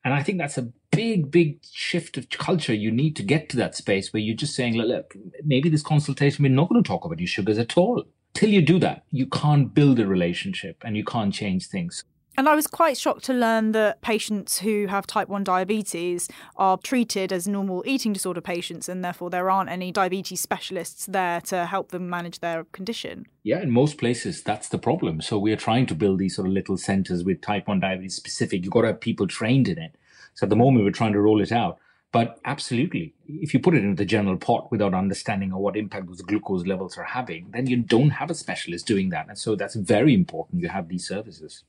And 0.05 0.13
I 0.13 0.21
think 0.21 0.37
that's 0.37 0.57
a 0.57 0.69
big, 0.91 1.31
big 1.31 1.59
shift 1.63 2.17
of 2.17 2.29
culture. 2.29 2.73
You 2.73 2.91
need 2.91 3.15
to 3.15 3.23
get 3.23 3.49
to 3.49 3.57
that 3.57 3.75
space 3.75 4.11
where 4.11 4.21
you're 4.21 4.35
just 4.35 4.55
saying, 4.55 4.75
look, 4.75 4.87
look, 4.87 5.15
maybe 5.43 5.69
this 5.69 5.81
consultation, 5.81 6.43
we're 6.43 6.49
not 6.49 6.69
going 6.69 6.83
to 6.83 6.87
talk 6.87 7.05
about 7.05 7.19
your 7.19 7.27
sugars 7.27 7.57
at 7.57 7.77
all. 7.77 8.03
Till 8.33 8.49
you 8.49 8.61
do 8.61 8.79
that, 8.79 9.03
you 9.11 9.27
can't 9.27 9.73
build 9.73 9.99
a 9.99 10.07
relationship 10.07 10.81
and 10.83 10.97
you 10.97 11.03
can't 11.03 11.33
change 11.33 11.67
things. 11.67 12.03
And 12.35 12.49
I 12.49 12.55
was 12.55 12.65
quite 12.65 12.97
shocked 12.97 13.23
to 13.25 13.33
learn 13.33 13.73
that 13.73 14.01
patients 14.01 14.59
who 14.59 14.87
have 14.87 15.05
type 15.05 15.27
1 15.27 15.43
diabetes 15.43 16.27
are 16.55 16.77
treated 16.77 17.31
as 17.31 17.47
normal 17.47 17.83
eating 17.85 18.11
disorder 18.11 18.41
patients, 18.41 18.89
and 18.89 19.05
therefore 19.05 19.29
there 19.29 19.51
aren't 19.51 19.69
any 19.69 19.91
diabetes 19.91 20.41
specialists 20.41 21.05
there 21.05 21.41
to 21.41 21.65
help 21.65 21.91
them 21.91 22.09
manage 22.09 22.39
their 22.39 22.63
condition. 22.65 23.27
Yeah, 23.43 23.61
in 23.61 23.69
most 23.69 23.99
places, 23.99 24.41
that's 24.41 24.69
the 24.69 24.79
problem. 24.79 25.21
So 25.21 25.37
we 25.37 25.51
are 25.51 25.57
trying 25.57 25.85
to 25.87 25.95
build 25.95 26.17
these 26.17 26.35
sort 26.35 26.47
of 26.47 26.53
little 26.53 26.77
centers 26.77 27.23
with 27.23 27.41
type 27.41 27.67
1 27.67 27.79
diabetes 27.79 28.15
specific. 28.15 28.63
You've 28.63 28.73
got 28.73 28.81
to 28.81 28.87
have 28.87 28.99
people 28.99 29.27
trained 29.27 29.67
in 29.67 29.77
it. 29.77 29.95
So 30.33 30.45
at 30.45 30.49
the 30.49 30.55
moment, 30.55 30.85
we're 30.85 30.91
trying 30.91 31.13
to 31.13 31.21
roll 31.21 31.39
it 31.39 31.51
out. 31.51 31.77
But 32.11 32.39
absolutely, 32.45 33.13
if 33.27 33.53
you 33.53 33.59
put 33.59 33.75
it 33.75 33.83
into 33.83 33.95
the 33.95 34.05
general 34.05 34.37
pot 34.37 34.71
without 34.71 34.93
understanding 34.93 35.51
of 35.51 35.59
what 35.59 35.75
impact 35.75 36.07
those 36.07 36.21
glucose 36.21 36.65
levels 36.65 36.97
are 36.97 37.03
having, 37.03 37.49
then 37.51 37.67
you 37.67 37.77
don't 37.77 38.11
have 38.11 38.29
a 38.29 38.35
specialist 38.35 38.85
doing 38.87 39.09
that. 39.09 39.27
And 39.27 39.37
so 39.37 39.55
that's 39.55 39.75
very 39.75 40.13
important. 40.13 40.61
You 40.61 40.69
have 40.69 40.89
these 40.89 41.07
services. 41.07 41.63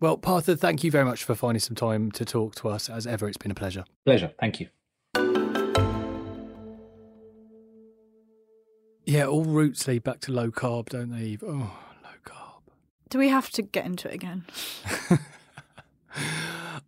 Well, 0.00 0.16
Partha, 0.16 0.56
thank 0.56 0.82
you 0.82 0.90
very 0.90 1.04
much 1.04 1.24
for 1.24 1.34
finding 1.34 1.60
some 1.60 1.76
time 1.76 2.10
to 2.12 2.24
talk 2.24 2.54
to 2.56 2.68
us. 2.68 2.88
As 2.88 3.06
ever, 3.06 3.28
it's 3.28 3.36
been 3.36 3.50
a 3.50 3.54
pleasure. 3.54 3.84
Pleasure. 4.04 4.32
Thank 4.40 4.60
you. 4.60 4.68
Yeah, 9.04 9.26
all 9.26 9.44
routes 9.44 9.86
lead 9.88 10.04
back 10.04 10.20
to 10.20 10.32
low 10.32 10.50
carb, 10.50 10.88
don't 10.90 11.10
they, 11.10 11.22
Eve? 11.24 11.44
Oh, 11.46 11.76
low 12.02 12.10
carb. 12.24 12.62
Do 13.10 13.18
we 13.18 13.28
have 13.28 13.50
to 13.50 13.62
get 13.62 13.84
into 13.84 14.08
it 14.08 14.14
again? 14.14 14.44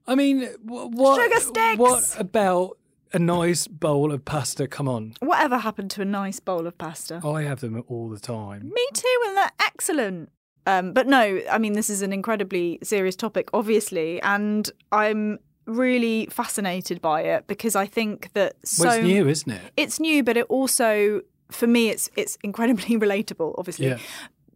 I 0.07 0.15
mean, 0.15 0.49
what, 0.63 1.21
Sugar 1.21 1.41
sticks! 1.41 1.79
what 1.79 2.17
about 2.19 2.79
a 3.13 3.19
nice 3.19 3.67
bowl 3.67 4.13
of 4.13 4.25
pasta? 4.25 4.69
Come 4.69 4.89
on. 4.89 5.15
Whatever 5.21 5.59
happened 5.59 5.91
to 5.93 6.03
a 6.03 6.05
nice 6.05 6.41
bowl 6.41 6.67
of 6.67 6.79
pasta? 6.79 7.21
I 7.25 7.43
have 7.43 7.61
them 7.61 7.83
all 7.89 8.09
the 8.09 8.21
time. 8.21 8.71
Me 8.73 8.87
too, 8.93 9.23
and 9.27 9.37
they're 9.37 9.53
excellent. 9.61 10.31
Um, 10.67 10.93
but 10.93 11.07
no, 11.07 11.41
I 11.51 11.59
mean, 11.59 11.75
this 11.75 11.91
is 11.91 12.03
an 12.03 12.13
incredibly 12.13 12.79
serious 12.83 13.17
topic, 13.17 13.51
obviously, 13.53 14.21
and 14.23 14.71
I'm 14.93 15.39
really 15.67 16.27
fascinated 16.27 17.01
by 17.01 17.23
it 17.23 17.47
because 17.47 17.75
I 17.77 17.87
think 17.87 18.33
that 18.35 18.55
so 18.65 18.85
well, 18.85 18.95
it's 18.95 19.05
new, 19.05 19.29
isn't 19.29 19.51
it? 19.51 19.63
It's 19.77 20.01
new, 20.01 20.23
but 20.23 20.37
it 20.37 20.47
also, 20.49 21.23
for 21.51 21.67
me, 21.67 21.91
it's 21.91 22.11
it's 22.17 22.39
incredibly 22.43 22.97
relatable, 22.99 23.55
obviously. 23.59 23.89
Yeah. 23.89 23.99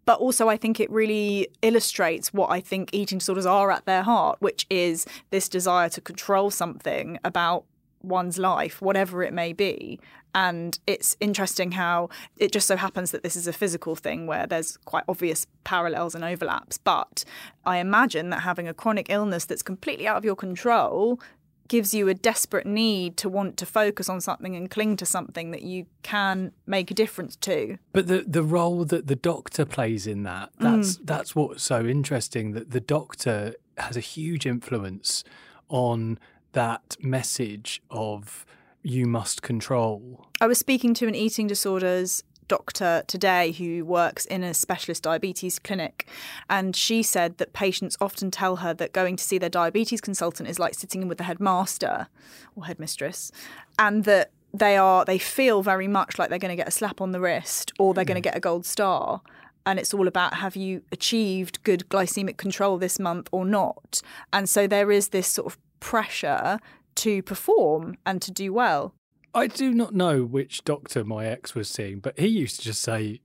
But 0.06 0.20
also, 0.20 0.48
I 0.48 0.56
think 0.56 0.80
it 0.80 0.90
really 0.90 1.48
illustrates 1.60 2.32
what 2.32 2.50
I 2.50 2.60
think 2.60 2.88
eating 2.94 3.18
disorders 3.18 3.44
are 3.44 3.70
at 3.70 3.84
their 3.84 4.02
heart, 4.02 4.40
which 4.40 4.66
is 4.70 5.04
this 5.28 5.50
desire 5.50 5.90
to 5.90 6.00
control 6.00 6.50
something 6.50 7.18
about 7.24 7.64
one's 8.02 8.38
life, 8.38 8.80
whatever 8.80 9.22
it 9.22 9.32
may 9.32 9.52
be. 9.52 10.00
And 10.34 10.78
it's 10.86 11.16
interesting 11.20 11.72
how 11.72 12.10
it 12.36 12.52
just 12.52 12.66
so 12.66 12.76
happens 12.76 13.10
that 13.10 13.22
this 13.22 13.34
is 13.34 13.46
a 13.46 13.52
physical 13.52 13.96
thing 13.96 14.26
where 14.26 14.46
there's 14.46 14.76
quite 14.84 15.04
obvious 15.08 15.46
parallels 15.64 16.14
and 16.14 16.22
overlaps. 16.22 16.78
But 16.78 17.24
I 17.64 17.78
imagine 17.78 18.30
that 18.30 18.40
having 18.40 18.68
a 18.68 18.74
chronic 18.74 19.06
illness 19.08 19.44
that's 19.44 19.62
completely 19.62 20.06
out 20.06 20.16
of 20.16 20.24
your 20.24 20.36
control 20.36 21.20
gives 21.68 21.92
you 21.92 22.08
a 22.08 22.14
desperate 22.14 22.66
need 22.66 23.16
to 23.18 23.28
want 23.28 23.56
to 23.58 23.66
focus 23.66 24.08
on 24.08 24.20
something 24.20 24.56
and 24.56 24.70
cling 24.70 24.96
to 24.96 25.06
something 25.06 25.50
that 25.50 25.62
you 25.62 25.86
can 26.02 26.50
make 26.66 26.90
a 26.90 26.94
difference 26.94 27.36
to. 27.36 27.78
But 27.92 28.06
the 28.06 28.24
the 28.26 28.42
role 28.42 28.84
that 28.86 29.06
the 29.06 29.16
doctor 29.16 29.64
plays 29.64 30.06
in 30.06 30.22
that 30.24 30.50
that's 30.58 30.96
mm. 30.96 31.00
that's 31.04 31.36
what's 31.36 31.62
so 31.62 31.84
interesting 31.84 32.52
that 32.52 32.70
the 32.70 32.80
doctor 32.80 33.54
has 33.76 33.96
a 33.96 34.00
huge 34.00 34.46
influence 34.46 35.22
on 35.68 36.18
that 36.58 36.96
message 37.00 37.80
of 37.88 38.44
you 38.82 39.06
must 39.06 39.42
control. 39.42 40.26
I 40.40 40.48
was 40.48 40.58
speaking 40.58 40.92
to 40.94 41.06
an 41.06 41.14
eating 41.14 41.46
disorders 41.46 42.24
doctor 42.48 43.04
today 43.06 43.52
who 43.52 43.84
works 43.84 44.26
in 44.26 44.42
a 44.42 44.52
specialist 44.52 45.04
diabetes 45.04 45.60
clinic 45.60 46.08
and 46.50 46.74
she 46.74 47.00
said 47.04 47.38
that 47.38 47.52
patients 47.52 47.96
often 48.00 48.32
tell 48.32 48.56
her 48.56 48.74
that 48.74 48.92
going 48.92 49.14
to 49.14 49.22
see 49.22 49.38
their 49.38 49.48
diabetes 49.48 50.00
consultant 50.00 50.48
is 50.48 50.58
like 50.58 50.74
sitting 50.74 51.02
in 51.02 51.06
with 51.06 51.18
the 51.18 51.24
headmaster 51.24 52.08
or 52.56 52.64
headmistress 52.64 53.30
and 53.78 54.02
that 54.02 54.32
they 54.52 54.76
are 54.76 55.04
they 55.04 55.18
feel 55.18 55.62
very 55.62 55.86
much 55.86 56.18
like 56.18 56.28
they're 56.28 56.40
going 56.40 56.50
to 56.50 56.56
get 56.56 56.66
a 56.66 56.72
slap 56.72 57.00
on 57.00 57.12
the 57.12 57.20
wrist 57.20 57.70
or 57.78 57.94
they're 57.94 58.04
going 58.04 58.16
to 58.16 58.28
get 58.28 58.36
a 58.36 58.40
gold 58.40 58.66
star. 58.66 59.20
And 59.64 59.78
it's 59.78 59.92
all 59.92 60.08
about 60.08 60.34
have 60.34 60.56
you 60.56 60.82
achieved 60.90 61.62
good 61.62 61.84
glycemic 61.90 62.38
control 62.38 62.78
this 62.78 62.98
month 62.98 63.28
or 63.30 63.44
not? 63.44 64.00
And 64.32 64.48
so 64.48 64.66
there 64.66 64.90
is 64.90 65.10
this 65.10 65.28
sort 65.28 65.46
of 65.52 65.58
pressure 65.80 66.58
to 66.96 67.22
perform 67.22 67.96
and 68.04 68.20
to 68.22 68.30
do 68.32 68.52
well. 68.52 68.94
I 69.34 69.46
do 69.46 69.72
not 69.72 69.94
know 69.94 70.24
which 70.24 70.64
doctor 70.64 71.04
my 71.04 71.26
ex 71.26 71.54
was 71.54 71.68
seeing, 71.68 72.00
but 72.00 72.18
he 72.18 72.26
used 72.26 72.56
to 72.56 72.62
just 72.62 72.82
say, 72.82 73.20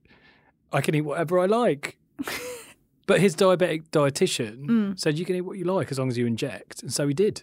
I 0.72 0.80
can 0.80 0.94
eat 0.94 1.00
whatever 1.02 1.38
I 1.40 1.46
like. 1.46 1.98
But 3.06 3.20
his 3.20 3.36
diabetic 3.36 3.90
dietitian 3.90 4.64
Mm. 4.66 4.98
said 4.98 5.18
you 5.18 5.26
can 5.26 5.36
eat 5.36 5.42
what 5.42 5.58
you 5.58 5.64
like 5.66 5.90
as 5.90 5.98
long 5.98 6.08
as 6.08 6.16
you 6.16 6.24
inject, 6.26 6.82
and 6.82 6.90
so 6.90 7.06
he 7.06 7.12
did. 7.12 7.42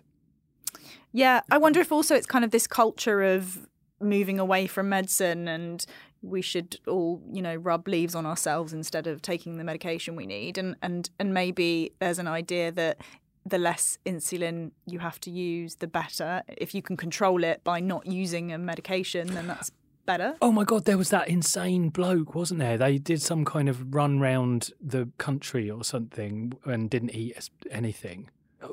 Yeah, 1.12 1.42
I 1.52 1.60
wonder 1.60 1.80
if 1.80 1.92
also 1.92 2.16
it's 2.16 2.26
kind 2.26 2.44
of 2.44 2.50
this 2.50 2.66
culture 2.66 3.22
of 3.22 3.68
moving 4.00 4.40
away 4.40 4.66
from 4.66 4.90
medicine 4.90 5.48
and 5.48 5.86
we 6.24 6.42
should 6.42 6.78
all, 6.88 7.22
you 7.32 7.44
know, 7.44 7.56
rub 7.56 7.88
leaves 7.88 8.16
on 8.16 8.26
ourselves 8.26 8.74
instead 8.74 9.06
of 9.06 9.22
taking 9.22 9.58
the 9.58 9.64
medication 9.64 10.16
we 10.16 10.26
need 10.26 10.58
and 10.58 10.76
and 10.82 11.12
and 11.20 11.32
maybe 11.32 11.92
there's 12.00 12.18
an 12.18 12.28
idea 12.28 12.72
that 12.72 12.98
the 13.46 13.58
less 13.58 13.98
insulin 14.06 14.72
you 14.86 15.00
have 15.00 15.20
to 15.22 15.32
use 15.32 15.76
the 15.76 15.88
better. 15.88 16.44
If 16.48 16.76
you 16.76 16.82
can 16.82 16.98
control 16.98 17.44
it 17.44 17.64
by 17.64 17.80
not 17.80 18.06
using 18.06 18.52
a 18.52 18.58
medication 18.58 19.34
then 19.34 19.48
that's 19.48 19.72
better. 20.06 20.36
Oh 20.42 20.52
my 20.52 20.64
god, 20.64 20.86
there 20.86 20.98
was 20.98 21.10
that 21.10 21.28
insane 21.28 21.90
bloke, 21.90 22.36
wasn't 22.36 22.60
there? 22.60 22.78
They 22.78 22.98
did 22.98 23.22
some 23.22 23.46
kind 23.46 23.70
of 23.70 23.94
run 23.94 24.20
round 24.20 24.72
the 24.82 25.10
country 25.18 25.70
or 25.70 25.84
something 25.84 26.54
and 26.66 26.90
didn't 26.90 27.16
eat 27.16 27.50
anything. 27.70 28.30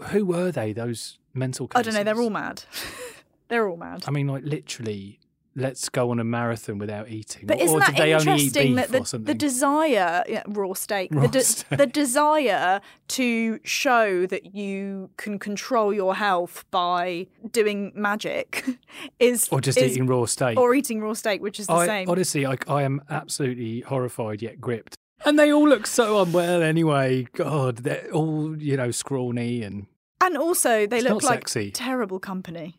Who 0.08 0.26
were 0.26 0.50
they? 0.50 0.72
Those 0.72 1.18
mental. 1.34 1.68
I 1.74 1.82
don't 1.82 1.94
know, 1.94 2.04
they're 2.04 2.20
all 2.20 2.30
mad. 2.30 2.64
they're 3.48 3.68
all 3.68 3.76
mad. 3.76 4.04
I 4.06 4.10
mean, 4.10 4.28
like 4.28 4.44
literally, 4.44 5.18
let's 5.58 5.88
go 5.88 6.10
on 6.10 6.18
a 6.20 6.24
marathon 6.24 6.78
without 6.78 7.08
eating. 7.10 7.46
But 7.46 7.58
or, 7.60 7.64
isn't 7.64 7.78
that 7.80 7.96
did 7.96 8.02
they 8.02 8.14
only 8.14 8.32
eat 8.42 8.56
interesting 8.56 8.74
that 8.76 8.90
the, 8.92 9.18
the 9.18 9.34
desire, 9.34 10.22
yeah, 10.28 10.42
raw 10.46 10.72
steak, 10.72 11.10
Raw 11.12 11.22
the, 11.22 11.28
de- 11.28 11.42
steak. 11.42 11.78
the 11.78 11.86
desire 11.86 12.80
to 13.08 13.60
show 13.64 14.26
that 14.26 14.54
you 14.54 15.10
can 15.16 15.38
control 15.38 15.92
your 15.92 16.14
health 16.14 16.64
by 16.70 17.26
doing 17.50 17.92
magic 17.94 18.64
is 19.18 19.48
or 19.50 19.60
just 19.60 19.78
is- 19.78 19.92
eating 19.92 20.06
raw 20.06 20.24
steak. 20.24 20.58
or 20.58 20.74
eating 20.74 21.00
raw 21.00 21.12
steak, 21.12 21.42
which 21.42 21.60
is 21.60 21.66
the 21.66 21.72
I, 21.74 21.86
same. 21.86 22.08
Honestly, 22.08 22.46
I, 22.46 22.56
I 22.68 22.82
am 22.82 23.02
absolutely 23.10 23.80
horrified 23.80 24.40
yet 24.42 24.60
gripped. 24.60 24.94
And 25.24 25.36
they 25.38 25.52
all 25.52 25.68
look 25.68 25.86
so 25.86 26.22
unwell 26.22 26.62
anyway. 26.62 27.26
God, 27.34 27.78
they're 27.78 28.08
all 28.12 28.56
you 28.56 28.76
know 28.76 28.92
scrawny 28.92 29.62
and 29.62 29.86
and 30.20 30.36
also, 30.36 30.86
they 30.86 30.98
It's 30.98 31.08
look 31.08 31.22
like 31.22 31.48
sexy. 31.48 31.70
terrible 31.70 32.18
company. 32.18 32.78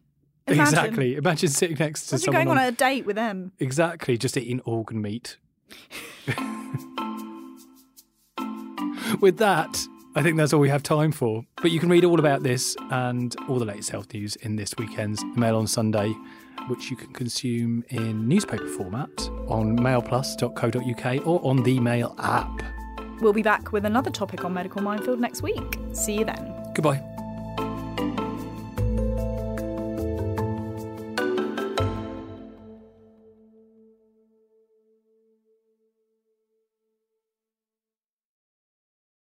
Imagine, 0.53 0.73
exactly. 0.79 1.15
Imagine 1.15 1.49
sitting 1.49 1.77
next 1.79 2.07
to 2.07 2.15
Imagine 2.15 2.25
someone 2.25 2.45
going 2.45 2.57
on 2.57 2.63
on- 2.63 2.69
a 2.69 2.71
date 2.75 3.05
with 3.05 3.15
them. 3.15 3.51
Exactly, 3.59 4.17
just 4.17 4.38
eating 4.38 4.62
organ 4.65 5.01
meat. 5.01 5.38
With 9.21 9.38
that, 9.39 9.79
I 10.15 10.21
think 10.21 10.38
that's 10.38 10.53
all 10.53 10.59
we 10.59 10.69
have 10.69 10.83
time 10.83 11.12
for. 11.12 11.43
But 11.62 11.71
you 11.71 11.79
can 11.79 11.89
read 11.89 12.05
all 12.05 12.19
about 12.19 12.43
this 12.43 12.75
and 12.91 13.35
all 13.47 13.57
the 13.59 13.65
latest 13.65 13.89
health 13.89 14.13
news 14.13 14.35
in 14.38 14.55
this 14.55 14.73
weekend's 14.77 15.23
Mail 15.35 15.57
on 15.57 15.67
Sunday, 15.67 16.13
which 16.67 16.89
you 16.91 16.95
can 16.95 17.12
consume 17.13 17.83
in 17.89 18.27
newspaper 18.27 18.67
format 18.67 19.09
on 19.47 19.77
mailplus.co.uk 19.79 21.27
or 21.27 21.45
on 21.45 21.63
the 21.63 21.79
Mail 21.79 22.15
app. 22.19 22.62
We'll 23.19 23.33
be 23.33 23.43
back 23.43 23.71
with 23.73 23.83
another 23.85 24.12
topic 24.12 24.45
on 24.45 24.53
Medical 24.53 24.81
Minefield 24.81 25.19
next 25.19 25.41
week. 25.41 25.77
See 25.93 26.19
you 26.19 26.25
then. 26.25 26.55
Goodbye. 26.73 27.03